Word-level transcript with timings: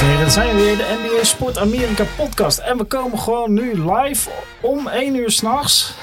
en 0.00 0.06
heren, 0.06 0.20
dan 0.20 0.30
zijn 0.30 0.56
we 0.56 0.62
weer 0.62 0.76
de 0.76 0.98
NBA 1.02 1.24
Sport 1.24 1.58
Amerika 1.58 2.04
podcast. 2.16 2.58
En 2.58 2.76
we 2.76 2.84
komen 2.84 3.18
gewoon 3.18 3.52
nu 3.52 3.90
live 3.92 4.30
om 4.60 4.88
1 4.88 5.14
uur 5.14 5.30
s'nachts, 5.30 5.94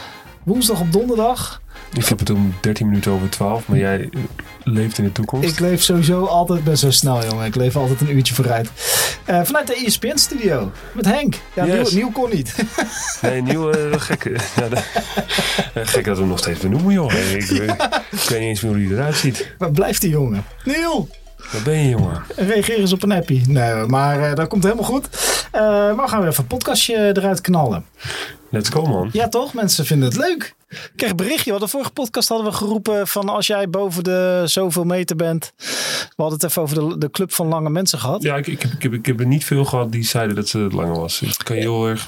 woensdag 0.43 0.79
op 0.79 0.91
donderdag. 0.91 1.61
Ik 1.93 2.05
heb 2.05 2.19
het 2.19 2.29
om 2.29 2.53
13 2.61 2.85
minuten 2.87 3.11
over 3.11 3.29
12, 3.29 3.67
maar 3.67 3.77
jij 3.77 4.09
leeft 4.63 4.97
in 4.97 5.03
de 5.03 5.11
toekomst. 5.11 5.49
Ik 5.49 5.59
leef 5.59 5.83
sowieso 5.83 6.25
altijd 6.25 6.63
best 6.63 6.79
zo 6.79 6.91
snel, 6.91 7.25
jongen. 7.25 7.45
Ik 7.45 7.55
leef 7.55 7.75
altijd 7.75 8.01
een 8.01 8.15
uurtje 8.15 8.33
vooruit. 8.33 8.69
Eh, 9.25 9.41
vanuit 9.43 9.67
de 9.67 9.75
ESPN-studio 9.85 10.71
met 10.91 11.05
Henk. 11.05 11.35
Ja, 11.53 11.65
Yes. 11.65 11.91
nieuw, 11.91 11.99
nieuw 12.03 12.11
kon 12.11 12.29
niet. 12.29 12.55
Nee, 13.21 13.41
nieuw, 13.41 13.71
eh, 13.71 13.99
gek. 13.99 14.23
Ja, 14.55 14.67
de- 14.67 14.75
eh, 15.73 15.87
gek 15.87 16.05
dat 16.05 16.15
we 16.15 16.19
hem 16.21 16.29
nog 16.29 16.39
steeds 16.39 16.59
benoemen, 16.59 16.93
joh. 16.93 17.13
Ik, 17.13 17.45
weet- 17.45 17.69
ik 18.11 18.29
weet 18.29 18.39
niet 18.39 18.49
eens 18.49 18.61
meer 18.61 18.73
hoe 18.75 18.81
hij 18.85 18.91
eruit 18.95 19.15
ziet. 19.15 19.53
Waar 19.57 19.71
blijft 19.71 20.01
die 20.01 20.09
jongen? 20.09 20.43
Nieuw! 20.63 21.07
Waar 21.51 21.61
ben 21.63 21.77
je, 21.83 21.89
jongen? 21.89 22.23
Reageer 22.35 22.77
eens 22.77 22.93
op 22.93 23.03
een 23.03 23.11
appie. 23.11 23.47
Nee, 23.47 23.73
maar 23.85 24.29
eh, 24.29 24.35
dat 24.35 24.47
komt 24.47 24.63
helemaal 24.63 24.85
goed. 24.85 25.07
Eh, 25.51 25.61
maar 25.61 25.95
we 25.95 26.07
gaan 26.07 26.19
weer 26.19 26.29
even 26.29 26.43
een 26.43 26.49
podcastje 26.49 27.11
eruit 27.13 27.41
knallen. 27.41 27.85
Let's 28.49 28.69
go, 28.69 28.85
man. 28.85 29.09
Ja, 29.11 29.29
toch? 29.29 29.53
Mensen 29.53 29.85
vinden 29.85 30.07
het 30.07 30.17
leuk. 30.17 30.55
Ik 30.69 30.91
kreeg 30.95 31.09
een 31.09 31.15
berichtje. 31.15 31.49
Want 31.49 31.63
de 31.63 31.69
vorige 31.69 31.91
podcast 31.91 32.29
hadden 32.29 32.47
we 32.47 32.53
geroepen 32.53 33.07
van 33.07 33.29
als 33.29 33.47
jij 33.47 33.69
boven 33.69 34.03
de 34.03 34.41
zoveel 34.45 34.83
meter 34.83 35.15
bent. 35.15 35.53
We 36.15 36.21
hadden 36.21 36.39
het 36.39 36.49
even 36.49 36.61
over 36.61 36.89
de, 36.89 36.97
de 36.97 37.11
club 37.11 37.33
van 37.33 37.47
lange 37.47 37.69
mensen 37.69 37.99
gehad. 37.99 38.23
Ja, 38.23 38.35
ik, 38.35 38.47
ik, 38.47 38.61
heb, 38.61 38.71
ik, 38.71 38.81
heb, 38.81 38.93
ik 38.93 39.05
heb 39.05 39.19
er 39.19 39.25
niet 39.25 39.45
veel 39.45 39.65
gehad 39.65 39.91
die 39.91 40.03
zeiden 40.03 40.35
dat 40.35 40.47
ze 40.47 40.59
het 40.59 40.73
langer 40.73 40.99
was. 40.99 41.21
Ik 41.21 41.35
kan 41.43 41.55
je 41.55 41.61
heel 41.61 41.87
erg 41.87 42.07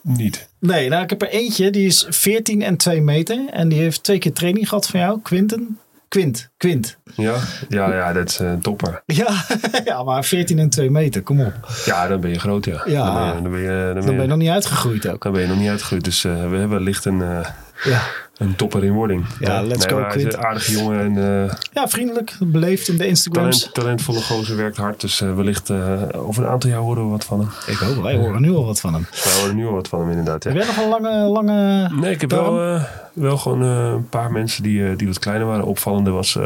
niet. 0.00 0.48
Nee, 0.58 0.88
nou 0.88 1.02
ik 1.02 1.10
heb 1.10 1.22
er 1.22 1.28
eentje. 1.28 1.70
Die 1.70 1.86
is 1.86 2.06
14 2.08 2.62
en 2.62 2.76
2 2.76 3.00
meter. 3.00 3.48
En 3.50 3.68
die 3.68 3.78
heeft 3.78 4.02
twee 4.02 4.18
keer 4.18 4.32
training 4.32 4.68
gehad 4.68 4.86
van 4.86 5.00
jou. 5.00 5.20
Quinten. 5.22 5.78
Quint. 6.12 6.50
Quint. 6.56 6.96
Ja, 7.14 7.34
ja, 7.68 7.92
ja 7.94 8.12
dat 8.12 8.28
is 8.28 8.38
een 8.38 8.60
topper. 8.60 9.02
Ja, 9.22 9.44
ja, 9.84 10.02
maar 10.02 10.24
14 10.24 10.58
en 10.58 10.68
2 10.68 10.90
meter. 10.90 11.22
Kom 11.22 11.40
op. 11.40 11.52
Ja, 11.84 12.08
dan 12.08 12.20
ben 12.20 12.30
je 12.30 12.38
groot, 12.38 12.64
ja. 12.64 12.82
Ja. 12.86 13.32
Dan 13.32 13.42
ben 13.42 13.42
je, 13.42 13.42
dan 13.42 13.52
ben 13.52 13.60
je, 13.60 13.66
dan 13.68 13.94
ben 13.94 13.94
Dan 13.94 14.04
je, 14.04 14.10
ben 14.12 14.22
je 14.22 14.28
nog 14.28 14.38
niet 14.38 14.48
uitgegroeid 14.48 15.08
ook. 15.08 15.22
dan 15.22 15.32
ben 15.32 15.40
je 15.42 15.48
nog 15.48 15.58
niet 15.58 15.68
uitgegroeid. 15.68 16.04
Dus 16.04 16.24
eh, 16.24 16.50
we 16.50 16.56
hebben 16.56 16.80
licht 16.82 17.04
een, 17.04 17.22
eh, 17.22 17.46
Ja, 17.84 18.02
een 18.42 18.56
topper 18.56 18.84
in 18.84 18.92
wording. 18.92 19.24
Ja, 19.40 19.62
let's 19.62 19.86
go, 19.86 19.94
maar 20.00 20.06
hij 20.06 20.16
is 20.16 20.22
Quint. 20.22 20.34
een 20.34 20.44
aardige 20.44 20.72
jongen 20.72 21.00
en... 21.00 21.44
eh, 21.48 21.54
ja 21.72 21.88
vriendelijk. 21.88 22.36
Beleefd 22.40 22.88
in 22.88 22.96
de 22.96 23.06
Instagrams. 23.06 23.58
Talent, 23.58 23.74
talentvolle 23.74 24.20
gozer 24.20 24.56
werkt 24.56 24.76
hard. 24.76 25.00
Dus 25.00 25.20
eh, 25.20 25.34
wellicht 25.34 25.70
eh, 25.70 26.02
over 26.16 26.42
een 26.44 26.48
aantal 26.50 26.70
jaar 26.70 26.78
horen 26.80 27.04
we 27.04 27.10
wat 27.10 27.24
van 27.24 27.38
hem. 27.40 27.48
Ik 27.66 27.76
hoop, 27.76 28.02
wij 28.02 28.16
horen 28.16 28.40
nu 28.42 28.50
al 28.54 28.64
wat 28.64 28.80
van 28.80 28.92
hem. 28.94 29.06
Wij 29.24 29.32
horen 29.40 29.56
nu 29.56 29.66
al 29.66 29.72
wat 29.72 29.88
van 29.88 30.00
hem 30.00 30.08
inderdaad. 30.10 30.44
Heb 30.44 30.52
Ja. 30.54 30.58
jij 30.58 30.68
nog 30.68 30.76
een 30.84 30.88
lange, 30.88 31.26
lange... 31.28 31.88
Nee, 31.94 32.12
ik 32.12 32.20
heb 32.20 32.30
wel, 32.30 32.80
wel 33.12 33.36
gewoon 33.38 33.60
een 33.62 34.08
paar 34.08 34.32
mensen 34.32 34.62
die, 34.62 34.96
die 34.96 35.06
wat 35.06 35.18
kleiner 35.18 35.46
waren. 35.46 35.64
Opvallende 35.64 36.10
was 36.10 36.38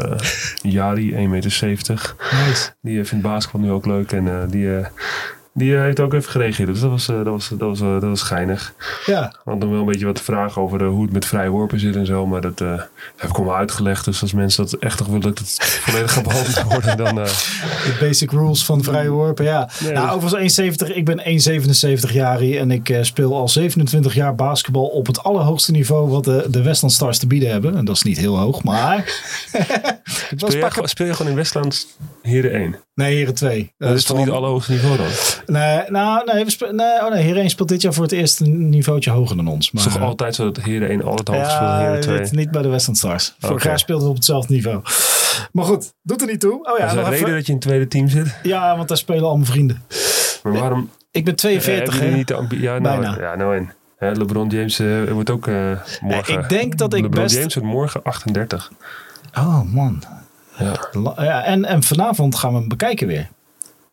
Jari, 0.61 1.11
1,70 1.13 1.17
meter. 1.29 2.15
Nice. 2.47 2.69
Die 2.81 3.03
vindt 3.03 3.23
basketbal 3.23 3.61
nu 3.61 3.71
ook 3.71 3.85
leuk. 3.85 4.11
En 4.11 4.47
die, 4.49 4.69
die 5.57 5.75
eh, 5.75 5.81
heeft 5.81 5.99
ook 5.99 6.13
even 6.13 6.31
gereageerd. 6.31 6.67
Dus 6.67 6.79
dat 6.79 6.89
was, 6.89 7.07
eh, 7.09 7.15
dat 7.15 7.25
was, 7.25 7.47
dat 7.49 7.59
was, 7.59 7.79
eh, 7.81 7.91
dat 7.93 8.01
was 8.03 8.21
geinig. 8.21 8.73
Ja, 9.05 9.33
had 9.43 9.59
nog 9.59 9.69
wel 9.69 9.79
een 9.79 9.85
beetje 9.85 10.05
wat 10.05 10.21
vragen 10.21 10.61
over 10.61 10.83
hoe 10.83 11.03
het 11.03 11.11
met 11.13 11.25
vrije 11.25 11.49
worpen 11.49 11.79
zit 11.79 11.95
en 11.95 12.05
zo. 12.05 12.25
Maar 12.25 12.41
dat 12.41 12.61
eh, 12.61 12.67
heb 13.15 13.29
ik 13.29 13.35
allemaal 13.35 13.55
uitgelegd. 13.55 14.05
Dus 14.05 14.21
als 14.21 14.33
mensen 14.33 14.63
dat 14.63 14.73
echt 14.79 14.99
nog 14.99 15.07
willen 15.07 15.21
dat 15.21 15.37
het 15.39 15.57
volledig 15.85 16.11
gaat 16.13 16.23
behandeld 16.23 16.63
worden, 16.63 16.97
dan... 16.97 17.15
de 17.15 17.97
basic 17.99 18.31
rules 18.31 18.65
van 18.65 18.83
vrije 18.83 19.09
worpen, 19.09 19.45
ja. 19.45 19.69
Nee, 19.83 19.91
nou, 19.93 20.05
dat- 20.07 20.15
overigens 20.15 20.59
1,70. 20.61 20.95
Ik 20.95 21.05
ben 21.05 21.19
1,77 22.09 22.13
jaar 22.13 22.39
en 22.41 22.71
ik 22.71 22.97
speel 23.01 23.35
al 23.35 23.49
27 23.49 24.13
jaar 24.13 24.35
basketbal 24.35 24.85
op 24.85 25.07
het 25.07 25.23
allerhoogste 25.23 25.71
niveau 25.71 26.09
wat 26.09 26.23
de, 26.23 26.45
de 26.49 26.61
Westland 26.61 26.93
Stars 26.93 27.17
te 27.17 27.27
bieden 27.27 27.51
hebben. 27.51 27.75
En 27.77 27.85
dat 27.85 27.95
is 27.95 28.03
niet 28.03 28.17
heel 28.17 28.37
hoog, 28.39 28.63
maar... 28.63 29.03
speel, 30.35 30.51
je, 30.51 30.65
gewoon- 30.71 30.87
speel 30.89 31.05
je 31.07 31.13
gewoon 31.13 31.31
in 31.31 31.37
Westland 31.37 31.87
Heren 32.21 32.51
1? 32.51 32.75
Nee, 32.93 33.15
Heren 33.15 33.33
2. 33.33 33.73
Dat 33.77 33.95
is 33.95 34.03
toch 34.03 34.17
niet 34.17 34.25
het 34.25 34.35
allerhoogste 34.35 34.71
niveau 34.71 34.97
dan? 34.97 35.07
Nee, 35.47 35.81
nou, 35.87 36.21
nee, 36.33 36.45
we 36.45 36.71
nee, 36.71 37.05
oh 37.05 37.09
nee, 37.11 37.23
Heren 37.23 37.41
1 37.41 37.49
speelt 37.49 37.69
dit 37.69 37.81
jaar 37.81 37.93
voor 37.93 38.03
het 38.03 38.11
eerst 38.11 38.39
een 38.39 38.69
niveautje 38.69 39.09
hoger 39.11 39.35
dan 39.35 39.47
ons. 39.47 39.65
Het 39.65 39.73
Maar, 39.75 39.85
is 39.85 39.93
toch 39.93 40.01
altijd 40.01 40.35
zo 40.35 40.51
dat 40.51 40.63
Heren 40.63 40.89
1 40.89 41.03
altijd 41.03 41.27
hoog 41.27 41.45
speelt 41.51 41.59
ja, 41.69 41.79
Heren 41.79 42.01
2? 42.01 42.17
dit- 42.17 42.31
niet 42.31 42.51
bij 42.51 42.61
de 42.61 42.67
Westland 42.67 42.97
Stars. 42.97 43.35
Vorig 43.39 43.55
Oké. 43.55 43.67
jaar 43.67 43.79
speelden 43.79 44.03
we 44.05 44.09
op 44.09 44.15
hetzelfde 44.15 44.53
niveau. 44.53 44.81
Maar 45.51 45.65
goed, 45.65 45.93
doet 46.01 46.21
er 46.21 46.27
niet 46.27 46.39
toe. 46.39 46.71
Oh 46.71 46.77
ja, 46.77 46.85
is 46.85 46.91
er 46.91 46.97
een 46.97 47.09
reden 47.09 47.33
dat 47.33 47.45
je 47.45 47.51
in 47.51 47.57
het 47.57 47.61
tweede 47.67 47.87
team 47.87 48.07
zit? 48.07 48.35
ja 48.43 48.75
want 48.75 48.87
daar 48.87 48.97
spelen 48.97 49.23
al 49.23 49.33
mijn 49.35 49.45
vrienden. 49.47 49.81
Maar 50.43 50.53
waarom 50.53 50.89
Ik 51.11 51.23
ben 51.25 51.33
eh, 51.33 51.39
42, 51.39 51.93
heb 51.93 52.03
je 52.03 52.09
hè? 52.09 52.15
niet 52.15 52.27
de 52.27 52.57
Ja, 52.59 52.79
nou, 52.79 52.99
Bijna. 53.01 53.17
ja, 53.19 53.35
nou. 53.35 53.67
Hè, 53.97 54.11
LeBron 54.11 54.47
James 54.49 54.79
eh, 54.79 55.03
wordt 55.11 55.29
ook 55.29 55.47
eh, 55.47 55.71
morgen... 56.01 56.33
ik 56.39 56.49
denk 56.49 56.77
dat 56.77 56.93
ik 56.93 57.01
LeBron 57.01 57.23
best- 57.23 57.35
James 57.35 57.53
wordt 57.53 57.69
morgen 57.69 58.03
38. 58.03 58.71
Oh 59.37 59.61
man. 59.73 60.03
Ja, 60.57 60.73
Ja, 61.17 61.43
en, 61.43 61.65
en 61.65 61.83
vanavond 61.83 62.35
gaan 62.35 62.51
we 62.53 62.59
hem 62.59 62.67
bekijken 62.67 63.07
weer. 63.07 63.29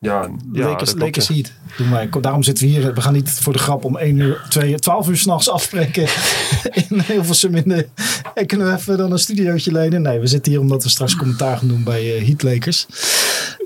Ja, 0.05 0.29
ja 0.53 0.67
Lakers, 0.67 0.89
dat 0.91 0.99
Lakers 0.99 1.27
ja. 1.27 1.43
Doen 1.77 1.91
wij. 1.91 2.09
Daarom 2.21 2.43
zitten 2.43 2.65
we 2.65 2.71
hier. 2.71 2.93
We 2.93 3.01
gaan 3.01 3.13
niet 3.13 3.29
voor 3.31 3.53
de 3.53 3.59
grap 3.59 3.83
om 3.83 3.97
1 3.97 4.17
uur, 4.17 4.45
2, 4.49 4.75
12 4.75 5.09
uur 5.09 5.17
s'nachts 5.17 5.49
afspreken 5.49 6.03
in 6.89 6.99
Hilversum. 6.99 7.55
In 7.55 7.63
de, 7.69 7.87
en 8.33 8.45
kunnen 8.45 8.67
we 8.67 8.73
even 8.73 8.97
dan 8.97 9.11
een 9.11 9.19
studiootje 9.19 9.71
lenen? 9.71 10.01
Nee, 10.01 10.19
we 10.19 10.27
zitten 10.27 10.51
hier 10.51 10.61
omdat 10.61 10.83
we 10.83 10.89
straks 10.89 11.15
commentaar 11.15 11.57
gaan 11.57 11.67
doen 11.67 11.83
bij 11.83 12.15
eh, 12.15 12.25
Heat 12.25 12.43
Lakers. 12.43 12.87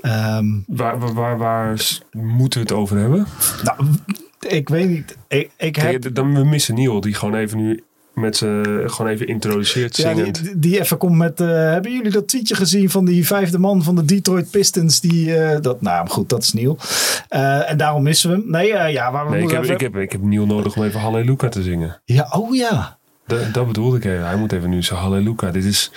Ehm, 0.00 0.46
Waar, 0.66 1.14
waar, 1.14 1.38
waar, 1.38 1.80
moeten 2.12 2.60
we 2.60 2.66
het 2.66 2.76
over 2.76 2.98
hebben? 2.98 3.26
nou, 3.62 3.88
ik 4.40 4.68
weet 4.68 4.88
niet. 4.88 5.16
Ik, 5.28 5.50
ik 5.56 5.76
heb... 5.76 6.14
Dan 6.14 6.34
we 6.34 6.44
missen 6.44 6.74
Neil, 6.74 7.00
die 7.00 7.14
gewoon 7.14 7.34
even 7.34 7.58
nu 7.58 7.82
met 8.14 8.36
ze 8.36 8.82
gewoon 8.86 9.10
even 9.12 9.26
introduceert 9.26 9.96
Ja, 9.96 10.14
zingend. 10.14 10.44
die, 10.44 10.58
die 10.58 10.80
even 10.80 10.96
komt 10.96 11.16
met. 11.16 11.40
eh, 11.40 11.46
hebben 11.48 11.92
jullie 11.92 12.10
dat 12.10 12.28
tweetje 12.28 12.54
gezien 12.54 12.90
van 12.90 13.04
die 13.04 13.26
vijfde 13.26 13.58
man 13.58 13.82
van 13.82 13.94
de 13.96 14.04
Detroit 14.04 14.50
Pistons? 14.50 15.00
Die, 15.00 15.36
eh, 15.36 15.60
dat, 15.60 15.80
nou 15.82 16.08
goed, 16.08 16.28
dat 16.28 16.42
is 16.42 16.52
nieuw. 16.52 16.76
Eh, 17.28 17.70
en 17.70 17.76
daarom 17.76 18.02
missen 18.02 18.30
we 18.30 18.36
hem. 18.36 18.50
Nee, 18.50 18.72
eh, 18.72 18.92
ja, 18.92 19.12
waar 19.12 19.24
we 19.24 19.30
nee, 19.30 19.42
ik 19.42 19.50
heb, 19.50 19.62
even- 19.62 19.74
ik, 19.74 19.80
heb, 19.80 19.96
ik 19.96 20.12
heb 20.12 20.22
Neil 20.22 20.46
nodig 20.46 20.76
om 20.76 20.82
even 20.84 21.00
Halleluja 21.00 21.48
te 21.48 21.62
zingen. 21.62 22.00
Ja, 22.04 22.28
oh 22.30 22.54
ja. 22.56 22.98
Dat, 23.26 23.54
dat 23.54 23.66
bedoelde 23.66 23.96
ik 23.96 24.04
even. 24.04 24.26
Hij 24.26 24.36
moet 24.36 24.52
even 24.52 24.70
nu 24.70 24.82
zo 24.82 24.94
Halleluja. 24.94 25.50
Dit 25.50 25.64
is 25.64 25.90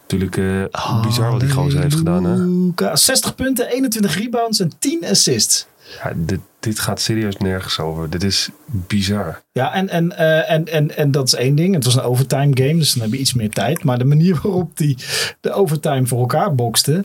natuurlijk 0.00 0.36
eh, 0.36 1.02
bizar 1.02 1.30
wat 1.30 1.40
die 1.40 1.50
gozer 1.50 1.80
heeft 1.80 1.94
gedaan. 1.94 2.24
Hè? 2.24 2.30
Halleluja. 2.30 2.96
60 2.96 3.34
punten, 3.34 3.66
21 3.70 4.18
rebounds 4.18 4.60
en 4.60 4.72
10 4.78 5.04
assists. 5.10 5.66
Ja, 6.02 6.12
dit, 6.16 6.40
dit 6.60 6.78
gaat 6.78 7.00
serieus 7.00 7.36
nergens 7.36 7.78
over. 7.78 8.10
Dit 8.10 8.22
is 8.22 8.48
bizar. 8.66 9.42
Ja, 9.52 9.72
en, 9.74 9.88
en, 9.88 10.16
eh, 10.16 10.50
en, 10.50 10.64
en, 10.68 10.96
en 10.96 11.10
dat 11.10 11.26
is 11.26 11.34
één 11.34 11.54
ding. 11.54 11.74
Het 11.74 11.84
was 11.84 11.94
een 11.94 12.02
overtime 12.02 12.50
game, 12.54 12.76
dus 12.78 12.92
dan 12.92 13.02
heb 13.02 13.12
je 13.12 13.18
iets 13.18 13.34
meer 13.34 13.50
tijd. 13.50 13.84
Maar 13.84 13.98
de 13.98 14.04
manier 14.04 14.38
waarop 14.42 14.76
die 14.76 14.96
de 15.40 15.52
overtime 15.52 16.06
voor 16.06 16.18
elkaar 16.20 16.54
bokste. 16.54 17.04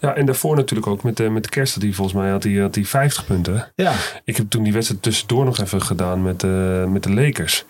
Ja, 0.00 0.14
en 0.14 0.26
daarvoor 0.26 0.56
natuurlijk 0.56 0.88
ook 0.90 1.02
met, 1.02 1.20
eh 1.20 1.28
met 1.28 1.48
Kerst. 1.48 1.80
Die 1.80 1.94
volgens 1.94 2.16
mij 2.16 2.30
had 2.30 2.42
hij 2.42 2.52
had 2.52 2.74
die 2.74 2.88
50 2.88 3.26
punten. 3.26 3.72
Ja, 3.74 3.92
Ik 4.24 4.36
heb 4.36 4.50
toen 4.50 4.62
die 4.62 4.72
wedstrijd 4.72 5.02
tussendoor 5.02 5.44
nog 5.44 5.58
even 5.58 5.82
gedaan 5.82 6.22
met, 6.22 6.42
eh, 6.42 6.84
met 6.84 7.02
de 7.02 7.12
Lakers. 7.12 7.64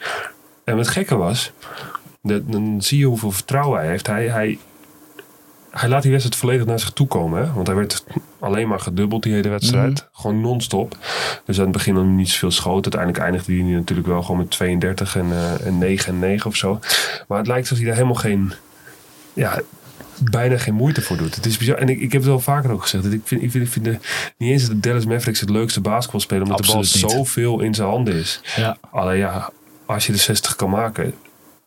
En 0.65 0.77
wat 0.77 0.89
gekke 0.89 1.17
was, 1.17 1.53
de- 2.21 2.45
dan 2.47 2.83
zie 2.83 2.99
je 2.99 3.05
hoeveel 3.07 3.31
vertrouwen 3.33 3.79
hij 3.81 3.89
heeft. 3.89 4.07
Hij, 4.07 4.29
hij, 4.29 4.59
hij 5.71 5.89
laat 5.89 6.03
die 6.03 6.11
wedstrijd 6.11 6.41
volledig 6.41 6.67
naar 6.67 6.81
zich 6.81 6.91
toe 6.91 7.07
komen. 7.07 7.41
Hè? 7.43 7.53
Want 7.53 7.67
hij 7.67 7.77
werd 7.77 8.05
alleen 8.41 8.69
maar 8.69 8.81
gedubbeld 8.81 9.23
die 9.23 9.33
hele 9.33 9.49
wedstrijd. 9.49 10.09
Gewoon 10.13 10.41
non-stop. 10.41 10.97
Dus 11.45 11.59
aan 11.59 11.65
het 11.65 11.73
begin 11.73 11.95
dan 11.95 12.17
niet 12.17 12.29
zoveel 12.29 12.51
schoten. 12.51 12.93
Uiteindelijk 12.93 13.23
eindigde 13.23 13.53
hij 13.53 13.63
natuurlijk 13.63 14.09
wel 14.09 14.23
gewoon 14.23 14.37
met 14.37 14.51
32 14.51 15.17
en, 15.17 15.33
eh, 15.33 15.67
en 15.67 15.79
9 15.79 16.13
en 16.13 16.19
9 16.19 16.47
of 16.47 16.57
zo. 16.57 16.79
Maar 17.29 17.39
het 17.39 17.47
lijkt 17.47 17.63
alsof 17.63 17.77
hij 17.77 17.87
daar 17.87 17.97
helemaal 17.97 18.17
geen... 18.17 18.53
Ja, 19.33 19.61
bijna 20.19 20.59
geen 20.59 20.75
moeite 20.75 21.03
voor 21.03 21.17
doet. 21.17 21.35
Het 21.35 21.47
is 21.47 21.57
bizar. 21.57 21.77
En 21.77 21.89
ik, 21.89 22.01
ik 22.01 22.13
heb 22.13 22.21
het 22.21 22.31
wel 22.31 22.41
vaker 22.41 22.71
ook 22.71 22.83
gezegd. 22.83 23.05
Dat 23.05 23.13
ik 23.13 23.21
vind, 23.25 23.43
ik 23.43 23.51
vind, 23.51 23.65
ik 23.65 23.73
vind 23.73 23.85
de, 23.85 23.99
niet 24.37 24.51
eens 24.51 24.69
dat 24.69 24.83
Dallas 24.83 25.05
Mavericks 25.05 25.41
het 25.41 25.51
leukste 25.51 25.81
basketbal 25.81 26.21
spelen. 26.21 26.43
Omdat 26.43 26.59
Absoluut 26.59 26.93
de 26.93 27.01
bal 27.01 27.09
niet. 27.09 27.19
zoveel 27.19 27.61
in 27.61 27.75
zijn 27.75 27.89
handen 27.89 28.15
is. 28.15 28.41
ja 28.57 28.77
Alleen 28.91 29.19
ja, 29.19 29.51
als 29.87 30.07
je 30.07 30.13
de 30.13 30.19
60 30.19 30.57
kan 30.57 30.71
maken, 30.71 31.15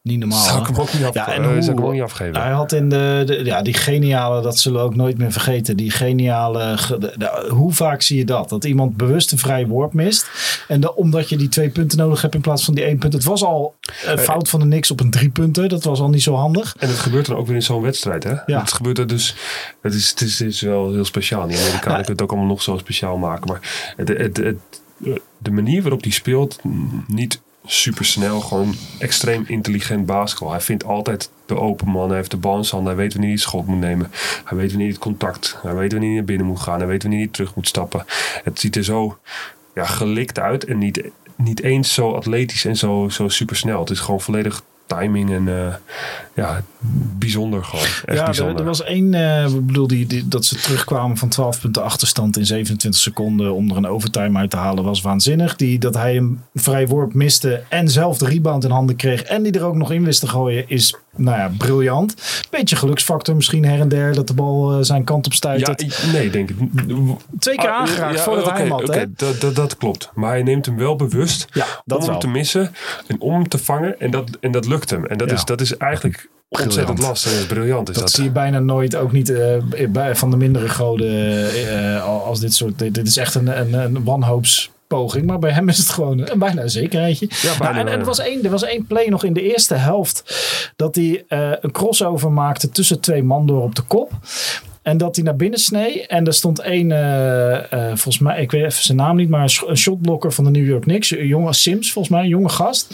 niet 0.04 0.20
normaal. 0.20 0.44
zou 0.44 0.60
ik 0.62 0.68
hem 0.68 0.76
ook 0.80 0.94
niet, 0.94 1.04
af, 1.04 1.14
Ja, 1.14 1.28
en 1.34 1.44
eh, 1.44 1.50
zou 1.50 1.58
ik 1.60 1.66
hoe- 1.66 1.76
hem 1.76 1.86
ook 1.86 1.92
niet 1.94 2.02
afgeven. 2.02 2.42
Hij 2.42 2.52
had 2.52 2.72
in 2.72 2.90
de, 2.90 3.24
de- 3.26 3.42
ja, 3.44 3.62
die 3.62 3.74
geniale, 3.74 4.42
dat 4.42 4.58
zullen 4.60 4.80
we 4.80 4.86
ook 4.86 4.96
nooit 4.96 5.18
meer 5.18 5.32
vergeten. 5.32 5.78
Die 5.78 5.92
geniale, 5.92 6.78
ge- 6.78 6.98
de- 6.98 7.14
de- 7.18 7.48
hoe 7.50 7.74
vaak 7.74 8.02
zie 8.02 8.18
je 8.18 8.26
dat? 8.26 8.50
Dat 8.50 8.64
iemand 8.64 8.98
bewust 8.98 9.32
een 9.32 9.38
vrije 9.38 9.68
worp 9.68 9.94
mist. 9.94 10.28
En 10.68 10.80
de, 10.82 10.96
omdat 10.96 11.30
je 11.30 11.38
die 11.38 11.48
twee 11.50 11.70
punten 11.70 11.98
nodig 11.98 12.22
hebt 12.22 12.36
in 12.36 12.42
plaats 12.42 12.66
van 12.66 12.74
die 12.74 12.84
één 12.84 12.98
punt. 12.98 13.14
Het 13.14 13.24
was 13.24 13.44
al 13.44 13.76
een 14.06 14.18
fout 14.20 14.50
van 14.50 14.60
de 14.60 14.66
niks 14.66 14.92
op 14.92 15.00
een 15.00 15.12
drie 15.12 15.30
punten. 15.30 15.70
Dat 15.70 15.84
was 15.84 16.00
al 16.00 16.10
niet 16.10 16.24
zo 16.24 16.34
handig. 16.36 16.76
En 16.80 16.88
het 16.88 17.00
gebeurt 17.00 17.26
dan 17.26 17.36
ook 17.38 17.46
weer 17.48 17.56
in 17.56 17.62
zo'n 17.64 17.82
wedstrijd. 17.82 18.24
Hè? 18.24 18.36
Ja. 18.46 18.60
Het 18.60 18.74
gebeurt 18.74 18.98
er 18.98 19.08
dus. 19.08 19.36
Het 19.82 19.94
is, 19.94 20.10
het, 20.10 20.22
is, 20.22 20.40
het 20.40 20.48
is 20.48 20.62
wel 20.62 20.92
heel 20.94 21.06
speciaal. 21.06 21.48
Die 21.48 21.58
Amerikanen 21.58 21.90
Ja. 21.90 21.96
kunnen 21.96 22.12
het 22.12 22.22
ook 22.22 22.30
allemaal 22.32 22.50
nog 22.50 22.62
zo 22.62 22.78
speciaal 22.78 23.18
maken. 23.18 23.48
Maar 23.48 23.94
het, 23.96 24.08
het, 24.08 24.38
het, 24.38 24.58
de 25.38 25.52
manier 25.52 25.82
waarop 25.82 26.02
hij 26.04 26.12
speelt, 26.12 26.60
niet 27.08 27.42
super 27.66 28.06
snel, 28.06 28.40
gewoon 28.40 28.76
extreem 29.00 29.44
intelligent 29.48 30.06
basketbal. 30.06 30.52
Hij 30.52 30.62
vindt 30.62 30.84
altijd 30.84 31.30
de 31.46 31.60
open 31.60 31.88
man. 31.88 32.08
Hij 32.08 32.18
heeft 32.18 32.32
de 32.32 32.38
bal 32.38 32.58
in 32.58 32.64
zijn 32.64 32.76
handen. 32.76 32.94
Hij 32.94 33.04
weet 33.04 33.14
wanneer 33.14 33.32
hij 33.32 33.40
het 33.40 33.50
schot 33.50 33.68
moet 33.68 33.80
nemen. 33.80 34.12
Hij 34.44 34.58
weet 34.58 34.70
wanneer 34.70 34.88
hij 34.88 34.96
het 34.96 34.98
contact. 34.98 35.58
Hij 35.62 35.76
weet 35.76 35.92
wanneer 35.92 36.10
hij 36.10 36.18
naar 36.18 36.26
binnen 36.26 36.48
moet 36.48 36.60
gaan. 36.60 36.80
Hij 36.80 36.88
weet 36.88 37.02
wanneer 37.02 37.20
hij 37.20 37.30
terug 37.32 37.56
moet 37.56 37.68
stappen. 37.68 38.06
Het 38.44 38.60
ziet 38.60 38.76
er 38.76 38.84
zo 38.84 39.18
ja, 39.76 39.86
gelikt 39.86 40.40
uit 40.40 40.66
en 40.66 40.78
niet, 40.78 41.04
niet 41.36 41.62
eens 41.62 41.94
zo 41.94 42.12
atletisch 42.12 42.66
en 42.66 42.78
zo, 42.78 43.10
zo 43.10 43.28
super 43.28 43.56
snel. 43.56 43.80
Het 43.80 43.90
is 43.90 44.00
gewoon 44.00 44.22
volledig 44.22 44.64
timing 44.86 45.32
en 45.32 45.48
eh, 45.48 45.74
ja, 46.34 46.64
bijzonder 47.18 47.64
gewoon. 47.64 47.84
Echt 47.84 48.04
ja, 48.06 48.14
er, 48.14 48.26
bijzonder. 48.26 48.60
er 48.60 48.66
was 48.66 48.84
één, 48.84 49.14
eh, 49.14 49.46
ik 49.46 49.66
bedoel, 49.66 49.88
die, 49.88 50.06
die, 50.06 50.28
dat 50.28 50.46
ze 50.46 50.56
terugkwamen 50.56 51.18
van 51.18 51.30
12 51.30 51.62
punten 51.62 51.84
achterstand 51.84 52.38
in 52.38 52.46
27 52.46 53.02
seconden 53.02 53.54
om 53.54 53.70
er 53.70 53.78
een 53.78 53.88
overtime 53.88 54.40
uit 54.40 54.50
te 54.50 54.58
halen, 54.58 54.84
was 54.84 55.02
waanzinnig. 55.02 55.56
Die, 55.56 55.80
dat 55.80 55.94
hij 55.94 56.18
een 56.18 56.42
vrij 56.54 56.88
worp 56.88 57.14
miste 57.14 57.64
en 57.70 57.90
zelf 57.90 58.18
de 58.18 58.26
rebound 58.26 58.64
in 58.64 58.72
handen 58.72 58.96
kreeg 58.96 59.24
en 59.24 59.44
die 59.44 59.52
er 59.52 59.64
ook 59.64 59.76
nog 59.76 59.92
in 59.92 60.04
wist 60.04 60.20
te 60.20 60.28
gooien, 60.28 60.70
is 60.70 60.96
nou 61.16 61.38
ja, 61.38 61.52
briljant. 61.58 62.16
Beetje 62.50 62.76
geluksfactor 62.76 63.36
misschien 63.36 63.66
her 63.66 63.80
en 63.80 63.90
der, 63.90 64.14
dat 64.14 64.28
de 64.28 64.34
bal 64.34 64.72
eh, 64.74 64.78
zijn 64.82 65.04
kant 65.04 65.26
op 65.26 65.34
stuit. 65.34 65.60
ja, 65.60 65.76
nee, 66.12 66.30
denk 66.30 66.50
ik. 66.50 66.56
Twee 67.40 67.56
keer 67.56 67.70
Ah, 67.70 67.80
aangeraakt 67.80 68.18
ja, 68.18 68.24
voordat 68.24 68.44
oké, 68.46 68.54
hij 68.54 68.62
hem 68.64 68.72
had, 68.72 68.82
oké, 68.90 68.98
hè? 68.98 69.06
dat, 69.16 69.42
dat, 69.42 69.56
dat 69.56 69.78
klopt. 69.78 70.12
Maar 70.14 70.30
hij 70.30 70.44
neemt 70.44 70.66
hem 70.66 70.78
wel 70.78 70.96
bewust 70.96 71.46
Ja, 71.52 71.66
dat 71.86 71.98
om 71.98 72.04
wel. 72.04 72.12
hem 72.12 72.20
te 72.20 72.28
missen 72.28 72.72
en 73.08 73.22
om 73.22 73.34
hem 73.34 73.48
te 73.48 73.58
vangen. 73.58 74.00
En 74.00 74.12
dat, 74.12 74.30
en 74.40 74.52
dat 74.52 74.66
lukt 74.68 74.90
hem. 74.90 75.06
En 75.06 75.18
dat, 75.18 75.30
Ja. 75.30 75.36
is, 75.36 75.46
dat 75.46 75.62
is 75.62 75.78
eigenlijk 75.78 76.30
ontzettend 76.50 77.00
lastig. 77.00 77.48
Briljant. 77.48 77.90
Is 77.90 77.96
Dat, 77.96 78.04
dat, 78.04 78.14
zie 78.14 78.24
je 78.24 78.30
bijna 78.32 78.60
nooit, 78.60 78.96
ook 78.96 79.12
niet 79.12 79.30
eh, 79.30 79.58
bij, 79.90 80.16
van 80.16 80.32
de 80.32 80.38
mindere 80.38 80.70
goden 80.70 81.50
eh, 81.96 82.06
als 82.06 82.40
dit 82.40 82.54
soort. 82.54 82.80
Dit, 82.80 82.94
dit 82.94 83.08
is 83.08 83.18
echt 83.18 83.36
een, 83.36 83.60
een, 83.60 83.74
een 83.74 84.04
maar 85.24 85.40
bij 85.40 85.52
hem 85.52 85.70
is 85.70 85.78
het 85.78 85.90
gewoon 85.90 86.20
een, 86.20 86.40
bijna 86.40 86.62
een 86.62 86.70
zekerheidje. 86.70 87.28
Ja, 87.30 87.58
bijna, 87.58 87.74
Nou, 87.74 87.88
en, 87.88 87.94
en 87.94 88.00
er, 88.00 88.06
was 88.06 88.20
één, 88.20 88.44
er 88.44 88.50
was 88.50 88.64
één 88.64 88.86
play 88.86 89.08
nog 89.08 89.24
in 89.24 89.34
de 89.34 89.42
eerste 89.42 89.74
helft 89.74 90.24
dat 90.76 90.96
hij 90.96 91.24
eh, 91.28 91.52
een 91.62 91.72
crossover 91.72 92.32
maakte 92.32 92.70
tussen 92.70 93.00
twee 93.00 93.24
man 93.24 93.48
door 93.48 93.62
op 93.62 93.76
de 93.76 93.82
kop. 93.82 94.12
En 94.82 94.98
dat 94.98 95.16
hij 95.16 95.26
naar 95.26 95.36
binnen 95.36 95.60
snee. 95.60 96.08
En 96.08 96.26
er 96.26 96.34
stond 96.34 96.60
één, 96.60 96.92
eh, 96.92 97.72
eh, 97.72 97.88
volgens 97.88 98.20
mij, 98.20 98.42
ik 98.42 98.52
weet 98.52 98.64
even 98.64 98.84
zijn 98.84 98.98
naam 98.98 99.16
niet, 99.16 99.30
maar 99.30 99.42
een 99.42 99.50
sh- 99.50 99.64
een 99.68 99.78
shotblokker 99.78 100.32
van 100.32 100.44
de 100.44 100.50
New 100.50 100.68
York 100.68 100.82
Knicks. 100.82 101.12
Een 101.12 101.28
jonge 101.28 101.54
Sims, 101.54 101.92
volgens 101.92 102.14
mij, 102.14 102.24
een 102.24 102.30
jonge 102.30 102.50
gast. 102.50 102.94